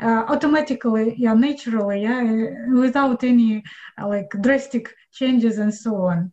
uh, 0.00 0.24
automatically 0.28 1.14
yeah 1.18 1.34
naturally 1.34 2.02
yeah 2.02 2.22
without 2.72 3.22
any 3.24 3.62
uh, 4.00 4.06
like 4.06 4.28
drastic 4.40 4.94
changes 5.12 5.58
and 5.58 5.74
so 5.74 5.96
on 5.96 6.32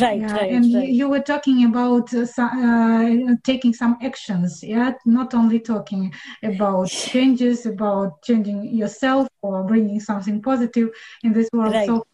right 0.00 0.20
yeah, 0.20 0.32
right 0.32 0.52
and 0.52 0.72
right. 0.72 0.88
you 0.88 1.08
were 1.08 1.20
talking 1.20 1.64
about 1.64 2.14
uh, 2.14 2.24
uh, 2.38 3.34
taking 3.42 3.74
some 3.74 3.98
actions 4.02 4.62
yeah 4.62 4.92
not 5.04 5.34
only 5.34 5.58
talking 5.58 6.14
about 6.44 6.88
changes 7.12 7.66
about 7.66 8.22
changing 8.22 8.72
yourself 8.72 9.26
or 9.42 9.64
bringing 9.64 9.98
something 9.98 10.40
positive 10.40 10.90
in 11.24 11.32
this 11.32 11.48
world 11.52 11.74
right. 11.74 11.86
so 11.86 12.06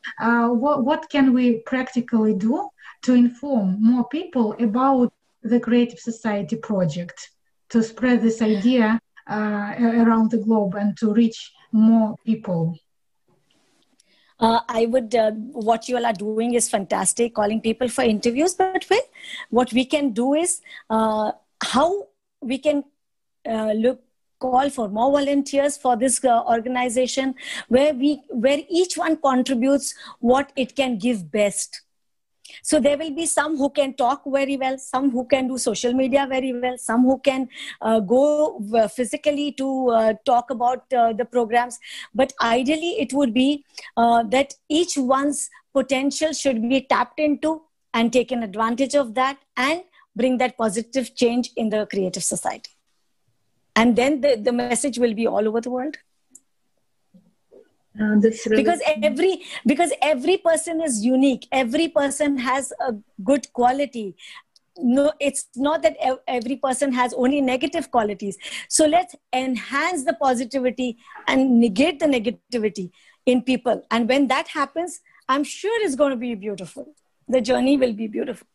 what, 0.55 0.85
what 0.85 1.11
can 1.11 1.35
we 1.35 1.59
practically 1.67 2.35
do 2.35 2.67
to 3.03 3.15
inform 3.15 3.77
more 3.81 4.09
people 4.09 4.55
about 4.59 5.13
the 5.43 5.61
Creative 5.61 5.99
Society 5.99 6.57
project, 6.57 7.31
to 7.71 7.83
spread 7.83 8.21
this 8.21 8.43
idea 8.43 8.99
uh, 9.31 9.75
around 9.79 10.31
the 10.31 10.39
globe 10.39 10.75
and 10.75 10.97
to 10.99 11.13
reach 11.13 11.53
more 11.73 12.17
people? 12.25 12.77
Uh, 14.39 14.61
I 14.69 14.87
would, 14.87 15.15
uh, 15.15 15.31
what 15.53 15.89
you 15.89 15.97
all 15.97 16.07
are 16.07 16.13
doing 16.13 16.55
is 16.55 16.69
fantastic, 16.69 17.35
calling 17.35 17.61
people 17.61 17.89
for 17.89 18.03
interviews. 18.03 18.55
But 18.55 18.85
well, 18.91 19.01
what 19.51 19.73
we 19.73 19.85
can 19.85 20.11
do 20.13 20.35
is 20.35 20.61
uh, 20.91 21.33
how 21.63 22.09
we 22.41 22.59
can 22.59 22.85
uh, 23.49 23.73
look 23.73 24.03
call 24.39 24.69
for 24.69 24.89
more 24.89 25.11
volunteers 25.13 25.77
for 25.79 25.97
this 25.97 26.23
uh, 26.25 26.45
organization 26.45 27.35
where 27.69 27.95
we 27.95 28.23
where 28.29 28.61
each 28.69 28.97
one 28.99 29.17
contributes 29.17 29.95
what 30.21 30.53
it 30.57 30.77
can 30.77 30.99
give 30.99 31.31
best 31.31 31.81
so 32.63 32.81
there 32.81 32.99
will 32.99 33.15
be 33.15 33.27
some 33.27 33.57
who 33.57 33.71
can 33.71 33.95
talk 33.95 34.23
very 34.27 34.57
well 34.57 34.79
some 34.79 35.11
who 35.11 35.25
can 35.27 35.49
do 35.49 35.59
social 35.59 35.93
media 35.93 36.27
very 36.29 36.53
well 36.53 36.77
some 36.79 37.03
who 37.03 37.19
can 37.19 37.49
uh, 37.81 38.01
go 38.01 38.63
uh, 38.75 38.89
physically 38.89 39.53
to 39.53 39.89
uh, 39.91 40.15
talk 40.25 40.51
about 40.51 40.93
uh, 40.93 41.13
the 41.13 41.25
programs. 41.25 41.79
But 42.15 42.33
ideally 42.41 43.01
it 43.01 43.13
would 43.13 43.35
be 43.35 43.65
uh, 43.97 44.23
that 44.25 44.55
each 44.69 44.97
one's 44.97 45.51
potential 45.73 46.33
should 46.33 46.63
be 46.69 46.81
tapped 46.83 47.21
into 47.21 47.63
and 47.95 48.13
taken 48.13 48.43
advantage 48.43 48.95
of 48.95 49.15
that 49.15 49.39
and 49.57 49.83
bring 50.15 50.39
that 50.39 50.57
positive 50.57 51.15
change 51.15 51.51
in 51.57 51.69
the 51.69 51.87
creative 51.87 52.25
society. 52.25 52.71
And 53.75 53.95
then 53.95 54.23
the, 54.23 54.37
the 54.37 54.53
message 54.53 54.99
will 54.99 55.13
be 55.15 55.27
all 55.27 55.47
over 55.47 55.61
the 55.61 55.71
world 55.71 55.97
uh, 58.01 58.17
because 58.51 58.81
every 58.87 59.43
because 59.67 59.93
every 60.03 60.37
person 60.39 60.81
is 60.81 61.05
unique. 61.05 61.47
Every 61.53 61.89
person 61.89 62.39
has 62.39 62.73
a 62.81 62.95
good 63.25 63.53
quality. 63.53 64.17
No 64.79 65.13
it's 65.21 65.47
not 65.57 65.83
that 65.83 65.97
every 66.29 66.57
person 66.57 66.93
has 66.93 67.15
only 67.15 67.41
negative 67.41 67.91
qualities. 67.91 68.37
So 68.69 68.87
let's 68.87 69.15
enhance 69.33 70.05
the 70.05 70.15
positivity 70.15 70.99
and 71.27 71.59
negate 71.61 71.99
the 71.99 72.07
negativity 72.07 72.91
in 73.25 73.43
people. 73.43 73.83
And 73.91 74.09
when 74.09 74.29
that 74.29 74.49
happens 74.49 75.01
i'm 75.29 75.45
sure 75.45 75.85
it's 75.85 75.97
going 75.97 76.11
to 76.11 76.17
be 76.17 76.35
beautiful. 76.35 76.95
The 77.29 77.41
journey 77.41 77.77
will 77.77 77.93
be 77.93 78.07
beautiful 78.07 78.47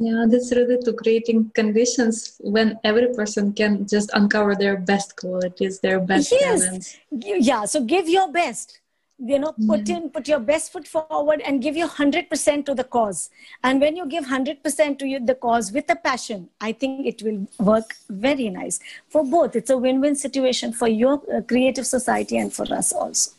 yeah, 0.00 0.24
that's 0.26 0.50
really 0.52 0.78
to 0.84 0.94
creating 0.94 1.50
conditions 1.54 2.40
when 2.40 2.80
every 2.84 3.12
person 3.12 3.52
can 3.52 3.86
just 3.86 4.10
uncover 4.14 4.54
their 4.54 4.78
best 4.78 5.14
qualities, 5.16 5.80
their 5.80 6.00
best 6.00 6.32
yes. 6.32 6.64
talents. 6.64 6.96
Yeah, 7.10 7.66
so 7.66 7.84
give 7.84 8.08
your 8.08 8.32
best. 8.32 8.80
You 9.22 9.38
know, 9.38 9.52
put 9.66 9.86
yeah. 9.86 9.96
in, 9.96 10.08
put 10.08 10.26
your 10.26 10.38
best 10.40 10.72
foot 10.72 10.88
forward 10.88 11.42
and 11.42 11.60
give 11.60 11.76
your 11.76 11.88
100% 11.88 12.64
to 12.64 12.74
the 12.74 12.84
cause. 12.84 13.28
And 13.62 13.78
when 13.78 13.94
you 13.94 14.06
give 14.06 14.24
100% 14.24 14.98
to 14.98 15.06
you, 15.06 15.20
the 15.20 15.34
cause 15.34 15.70
with 15.70 15.90
a 15.90 15.96
passion, 15.96 16.48
I 16.58 16.72
think 16.72 17.06
it 17.06 17.22
will 17.22 17.46
work 17.58 17.96
very 18.08 18.48
nice 18.48 18.80
for 19.10 19.22
both. 19.22 19.54
It's 19.54 19.68
a 19.68 19.76
win 19.76 20.00
win 20.00 20.16
situation 20.16 20.72
for 20.72 20.88
your 20.88 21.20
uh, 21.30 21.42
creative 21.42 21.86
society 21.86 22.38
and 22.38 22.50
for 22.50 22.64
us 22.72 22.90
also. 22.90 23.32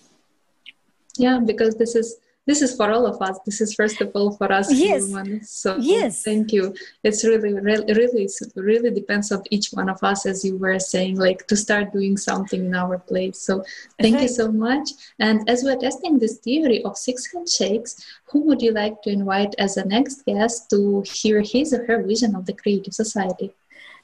Yeah, 1.18 1.40
because 1.44 1.74
this 1.74 1.96
is 1.96 2.18
this 2.48 2.62
is 2.62 2.76
for 2.76 2.92
all 2.92 3.06
of 3.06 3.22
us. 3.22 3.38
This 3.46 3.62
is 3.62 3.74
first 3.74 4.02
of 4.02 4.12
all 4.16 4.32
for 4.32 4.52
us 4.52 4.74
yes. 4.74 5.12
so 5.48 5.78
yes. 5.78 6.24
thank 6.24 6.52
you. 6.52 6.74
It's 7.04 7.24
really 7.24 7.54
really 7.54 7.94
really 7.94 8.28
really 8.56 8.92
depends 8.92 9.32
on 9.32 9.44
each 9.52 9.70
one 9.70 9.90
of 9.90 10.04
us 10.04 10.26
as 10.26 10.44
you 10.44 10.58
were 10.58 10.80
saying 10.80 11.18
like 11.18 11.46
to 11.48 11.56
start 11.56 11.94
doing 11.94 12.18
something 12.18 12.66
in 12.66 12.76
our 12.76 12.98
place. 12.98 13.40
So 13.40 13.64
thank 14.02 14.16
right. 14.16 14.24
you 14.24 14.28
so 14.28 14.52
much. 14.52 14.90
And 15.20 15.48
as 15.50 15.64
we're 15.64 15.78
testing 15.78 16.18
this 16.18 16.38
theory 16.38 16.84
of 16.84 16.98
six 16.98 17.32
handshakes 17.32 18.04
who 18.26 18.42
would 18.42 18.62
you 18.62 18.72
like 18.72 19.02
to 19.04 19.10
invite 19.10 19.54
as 19.60 19.78
a 19.78 19.86
next 19.86 20.26
guest 20.26 20.70
to 20.70 21.04
hear 21.06 21.42
his 21.42 21.74
or 21.74 21.86
her 21.86 22.02
vision 22.02 22.36
of 22.36 22.46
the 22.46 22.54
creative 22.54 22.94
society? 22.94 23.54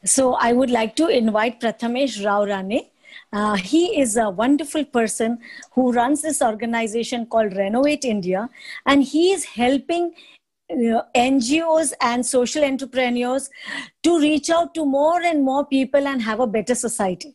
So 0.05 0.35
i 0.35 0.53
would 0.53 0.69
like 0.69 0.95
to 0.97 1.07
invite 1.07 1.59
prathamesh 1.59 2.23
rao 2.23 2.45
rane 2.45 2.81
uh, 3.33 3.55
he 3.55 3.99
is 3.99 4.17
a 4.17 4.29
wonderful 4.29 4.85
person 4.85 5.39
who 5.73 5.91
runs 5.91 6.21
this 6.21 6.41
organization 6.41 7.25
called 7.25 7.55
Renovate 7.55 8.05
India, 8.05 8.49
and 8.85 9.03
he 9.03 9.31
is 9.31 9.45
helping 9.45 10.13
uh, 10.69 11.01
NGOs 11.15 11.93
and 12.01 12.25
social 12.25 12.63
entrepreneurs 12.63 13.49
to 14.03 14.19
reach 14.19 14.49
out 14.49 14.73
to 14.75 14.85
more 14.85 15.21
and 15.21 15.43
more 15.43 15.65
people 15.65 16.07
and 16.07 16.21
have 16.21 16.39
a 16.39 16.47
better 16.47 16.75
society. 16.75 17.33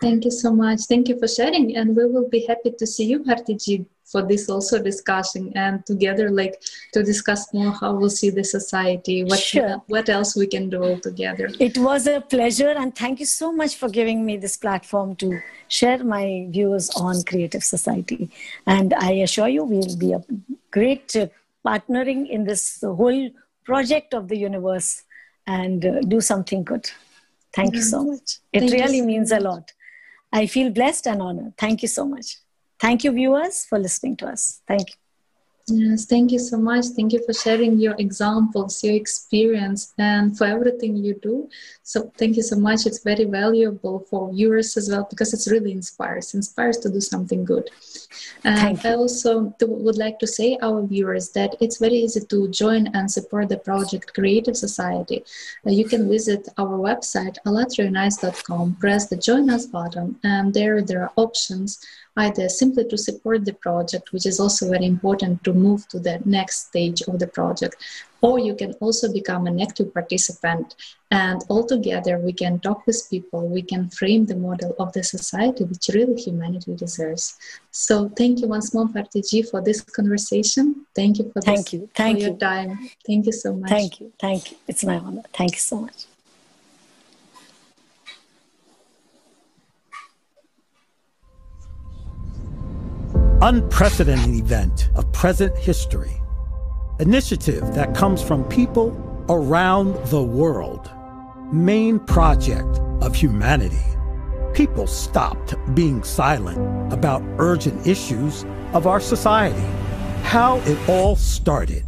Thank 0.00 0.24
you 0.24 0.30
so 0.30 0.52
much. 0.52 0.80
Thank 0.82 1.08
you 1.08 1.18
for 1.18 1.28
sharing, 1.28 1.76
and 1.76 1.96
we 1.96 2.06
will 2.06 2.28
be 2.28 2.44
happy 2.46 2.72
to 2.78 2.86
see 2.86 3.04
you, 3.04 3.20
Bhartiji, 3.20 3.86
for 4.04 4.22
this 4.22 4.48
also 4.48 4.82
discussing 4.82 5.52
and 5.56 5.84
together 5.86 6.30
like 6.30 6.62
to 6.92 7.02
discuss 7.02 7.52
more 7.52 7.72
how 7.72 7.92
we'll 7.94 8.10
see 8.10 8.30
the 8.30 8.44
society 8.44 9.24
what 9.24 9.38
sure. 9.38 9.82
what 9.86 10.08
else 10.08 10.36
we 10.36 10.46
can 10.46 10.68
do 10.70 10.82
all 10.82 10.98
together 11.00 11.48
it 11.58 11.76
was 11.78 12.06
a 12.06 12.20
pleasure 12.20 12.70
and 12.70 12.94
thank 12.94 13.18
you 13.18 13.26
so 13.26 13.52
much 13.52 13.76
for 13.76 13.88
giving 13.88 14.24
me 14.24 14.36
this 14.36 14.56
platform 14.56 15.16
to 15.16 15.40
share 15.68 16.04
my 16.04 16.46
views 16.50 16.90
on 16.90 17.22
creative 17.24 17.64
society 17.64 18.30
and 18.66 18.94
i 18.94 19.12
assure 19.26 19.48
you 19.48 19.64
we'll 19.64 19.96
be 19.96 20.12
a 20.12 20.22
great 20.70 21.16
partnering 21.66 22.28
in 22.28 22.44
this 22.44 22.80
whole 22.82 23.30
project 23.64 24.14
of 24.14 24.28
the 24.28 24.36
universe 24.36 25.02
and 25.46 25.84
uh, 25.84 26.00
do 26.00 26.20
something 26.20 26.62
good. 26.62 26.90
Thank 27.52 27.74
you 27.74 27.82
so 27.82 28.04
much. 28.04 28.38
It 28.52 28.60
Thank 28.60 28.72
really 28.72 29.00
so 29.00 29.06
means 29.06 29.32
a 29.32 29.40
lot. 29.40 29.72
I 30.32 30.46
feel 30.46 30.70
blessed 30.70 31.06
and 31.06 31.22
honored. 31.22 31.56
Thank 31.56 31.82
you 31.82 31.88
so 31.88 32.04
much. 32.04 32.38
Thank 32.84 33.02
you, 33.02 33.12
viewers, 33.12 33.64
for 33.64 33.78
listening 33.78 34.14
to 34.16 34.26
us. 34.26 34.60
Thank 34.68 34.90
you. 34.90 34.96
Yes, 35.66 36.04
thank 36.04 36.30
you 36.30 36.38
so 36.38 36.58
much. 36.58 36.84
Thank 36.94 37.14
you 37.14 37.24
for 37.24 37.32
sharing 37.32 37.78
your 37.78 37.94
examples, 37.98 38.84
your 38.84 38.94
experience, 38.94 39.94
and 39.96 40.36
for 40.36 40.46
everything 40.46 40.94
you 40.94 41.14
do. 41.14 41.48
So, 41.82 42.12
thank 42.18 42.36
you 42.36 42.42
so 42.42 42.56
much. 42.56 42.84
It's 42.84 43.02
very 43.02 43.24
valuable 43.24 44.00
for 44.10 44.30
viewers 44.30 44.76
as 44.76 44.90
well 44.90 45.06
because 45.08 45.32
it's 45.32 45.50
really 45.50 45.72
inspires, 45.72 46.34
inspires 46.34 46.76
to 46.80 46.90
do 46.90 47.00
something 47.00 47.46
good. 47.46 47.70
And 48.44 48.58
Thank 48.58 48.84
you. 48.84 48.90
I 48.90 48.94
also 48.96 49.54
would 49.62 49.96
like 49.96 50.18
to 50.18 50.26
say 50.26 50.58
our 50.60 50.82
viewers 50.82 51.30
that 51.30 51.56
it's 51.62 51.78
very 51.78 51.94
easy 51.94 52.20
to 52.20 52.48
join 52.48 52.88
and 52.88 53.10
support 53.10 53.48
the 53.48 53.56
project 53.56 54.12
Creative 54.12 54.56
Society. 54.56 55.24
Uh, 55.66 55.70
you 55.70 55.86
can 55.86 56.10
visit 56.10 56.46
our 56.58 56.76
website 56.76 57.38
allatraunites.com, 57.46 58.76
press 58.80 59.06
the 59.06 59.16
Join 59.16 59.48
Us 59.48 59.64
button, 59.64 60.20
and 60.22 60.52
there 60.52 60.82
there 60.82 61.04
are 61.04 61.12
options 61.16 61.80
either 62.16 62.48
simply 62.48 62.84
to 62.86 62.96
support 62.96 63.44
the 63.44 63.52
project, 63.54 64.12
which 64.12 64.26
is 64.26 64.38
also 64.38 64.70
very 64.70 64.86
important 64.86 65.42
to 65.44 65.52
move 65.52 65.86
to 65.88 65.98
the 65.98 66.20
next 66.24 66.68
stage 66.68 67.02
of 67.02 67.18
the 67.18 67.26
project, 67.26 67.76
or 68.20 68.38
you 68.38 68.54
can 68.54 68.72
also 68.74 69.12
become 69.12 69.46
an 69.46 69.60
active 69.60 69.92
participant. 69.92 70.74
And 71.10 71.44
all 71.48 71.64
together, 71.66 72.18
we 72.18 72.32
can 72.32 72.58
talk 72.60 72.86
with 72.86 73.08
people, 73.10 73.48
we 73.48 73.62
can 73.62 73.90
frame 73.90 74.26
the 74.26 74.36
model 74.36 74.74
of 74.78 74.92
the 74.92 75.02
society 75.02 75.64
which 75.64 75.88
really 75.92 76.20
humanity 76.20 76.74
deserves. 76.74 77.36
So, 77.70 78.08
thank 78.08 78.40
you 78.40 78.48
once 78.48 78.72
more, 78.74 78.86
Partiji, 78.86 79.48
for 79.48 79.60
this 79.60 79.80
conversation. 79.80 80.86
Thank 80.94 81.18
you 81.18 81.30
for 81.32 81.40
this, 81.40 81.54
Thank 81.54 81.72
you. 81.72 81.88
Thank 81.94 82.18
for 82.18 82.24
your 82.26 82.36
time. 82.36 82.90
Thank 83.06 83.26
you 83.26 83.32
so 83.32 83.52
much. 83.54 83.70
Thank 83.70 84.00
you. 84.00 84.12
Thank 84.18 84.52
you. 84.52 84.56
It's 84.66 84.84
my 84.84 84.98
honor. 84.98 85.22
Thank 85.32 85.52
you 85.52 85.60
so 85.60 85.80
much. 85.80 86.06
Unprecedented 93.44 94.34
event 94.34 94.88
of 94.94 95.12
present 95.12 95.54
history. 95.58 96.18
Initiative 96.98 97.74
that 97.74 97.94
comes 97.94 98.22
from 98.22 98.42
people 98.44 98.88
around 99.28 99.94
the 100.06 100.22
world. 100.22 100.90
Main 101.52 101.98
project 102.00 102.80
of 103.02 103.14
humanity. 103.14 103.84
People 104.54 104.86
stopped 104.86 105.54
being 105.74 106.02
silent 106.02 106.90
about 106.90 107.22
urgent 107.36 107.86
issues 107.86 108.46
of 108.72 108.86
our 108.86 108.98
society. 108.98 109.68
How 110.22 110.62
it 110.64 110.78
all 110.88 111.14
started. 111.14 111.84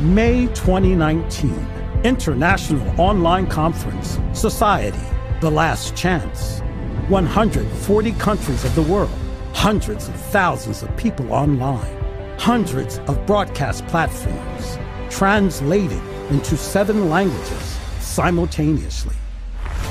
May 0.00 0.48
2019, 0.48 1.66
International 2.04 3.00
Online 3.00 3.46
Conference, 3.46 4.18
Society, 4.34 5.00
The 5.40 5.50
Last 5.50 5.96
Chance. 5.96 6.60
140 7.08 8.12
countries 8.12 8.66
of 8.66 8.74
the 8.74 8.82
world, 8.82 9.08
hundreds 9.52 10.08
of 10.08 10.14
thousands 10.14 10.82
of 10.82 10.96
people 10.96 11.32
online, 11.32 11.96
hundreds 12.38 12.98
of 13.00 13.26
broadcast 13.26 13.86
platforms, 13.86 14.78
translated 15.10 16.02
into 16.30 16.56
seven 16.56 17.08
languages 17.08 17.78
simultaneously. 18.00 19.14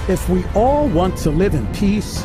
If 0.08 0.30
we 0.30 0.44
all 0.56 0.88
want 0.88 1.18
to 1.20 1.32
live 1.32 1.54
in 1.54 1.68
peace, 1.74 2.24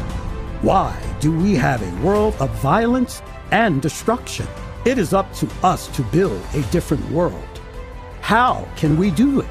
why 0.60 0.96
do 1.20 1.36
we 1.36 1.54
have 1.54 1.82
a 1.82 2.04
world 2.04 2.34
of 2.38 2.50
violence 2.60 3.22
and 3.50 3.82
destruction? 3.82 4.46
It 4.84 4.98
is 4.98 5.12
up 5.12 5.32
to 5.34 5.48
us 5.62 5.88
to 5.96 6.02
build 6.04 6.40
a 6.54 6.62
different 6.70 7.08
world. 7.10 7.60
How 8.20 8.68
can 8.76 8.96
we 8.96 9.10
do 9.10 9.40
it? 9.40 9.46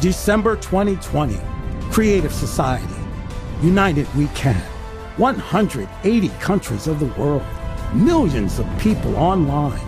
December 0.00 0.56
2020, 0.56 1.38
Creative 1.90 2.32
Society. 2.32 2.94
United 3.62 4.06
we 4.14 4.26
can. 4.28 4.77
180 5.18 6.28
countries 6.40 6.86
of 6.86 7.00
the 7.00 7.20
world, 7.20 7.44
millions 7.92 8.58
of 8.58 8.78
people 8.78 9.16
online, 9.16 9.80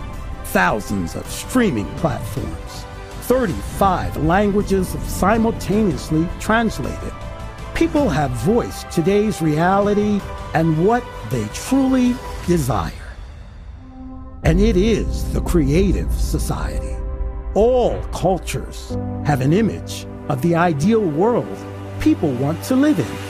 thousands 0.46 1.14
of 1.14 1.24
streaming 1.30 1.86
platforms, 1.96 2.84
35 3.22 4.16
languages 4.24 4.88
simultaneously 5.06 6.28
translated. 6.40 7.12
People 7.74 8.08
have 8.08 8.30
voiced 8.32 8.90
today's 8.90 9.40
reality 9.40 10.20
and 10.54 10.84
what 10.84 11.04
they 11.30 11.46
truly 11.54 12.14
desire. 12.46 12.92
And 14.42 14.60
it 14.60 14.76
is 14.76 15.32
the 15.32 15.40
creative 15.42 16.12
society. 16.12 16.96
All 17.54 18.02
cultures 18.12 18.96
have 19.24 19.40
an 19.40 19.52
image 19.52 20.06
of 20.28 20.42
the 20.42 20.56
ideal 20.56 21.02
world 21.02 21.58
people 22.00 22.32
want 22.32 22.62
to 22.64 22.74
live 22.74 22.98
in. 22.98 23.29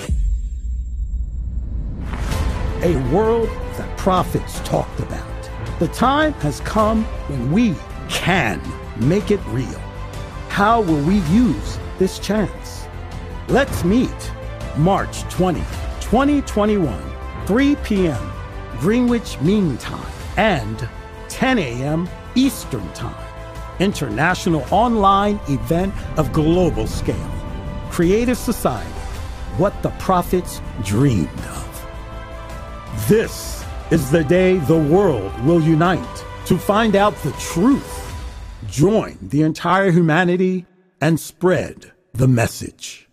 A 2.83 2.97
world 3.13 3.49
that 3.77 3.95
prophets 3.99 4.59
talked 4.61 5.01
about. 5.01 5.51
The 5.81 5.89
time 5.89 6.33
has 6.35 6.61
come 6.61 7.05
when 7.29 7.53
we 7.53 7.75
can 8.09 8.59
make 8.97 9.31
it 9.31 9.41
real. 9.49 9.79
How 10.49 10.81
will 10.81 11.03
we 11.05 11.19
use 11.29 11.79
this 11.99 12.19
chance? 12.19 12.87
Let's 13.49 13.85
meet 13.85 14.33
March 14.79 15.23
20, 15.25 15.61
2021, 16.01 17.13
3 17.47 17.77
p.m. 17.77 18.33
Greenwich 18.79 19.39
Mean 19.43 19.77
Time 19.77 20.13
and 20.39 20.89
10 21.29 21.59
a.m. 21.59 22.09
Eastern 22.35 22.91
Time. 22.95 23.27
International 23.79 24.65
online 24.71 25.39
event 25.49 25.93
of 26.17 26.33
global 26.33 26.87
scale. 26.87 27.31
Creative 27.91 28.39
Society, 28.39 28.89
what 29.59 29.83
the 29.83 29.91
prophets 29.99 30.63
dreamed 30.83 31.29
of. 31.41 31.70
This 33.11 33.65
is 33.91 34.09
the 34.13 34.23
day 34.23 34.59
the 34.59 34.79
world 34.79 35.37
will 35.41 35.61
unite 35.61 36.25
to 36.47 36.57
find 36.57 36.95
out 36.95 37.13
the 37.25 37.33
truth, 37.33 38.15
join 38.69 39.19
the 39.21 39.43
entire 39.43 39.91
humanity, 39.91 40.65
and 41.01 41.19
spread 41.19 41.91
the 42.13 42.29
message. 42.29 43.10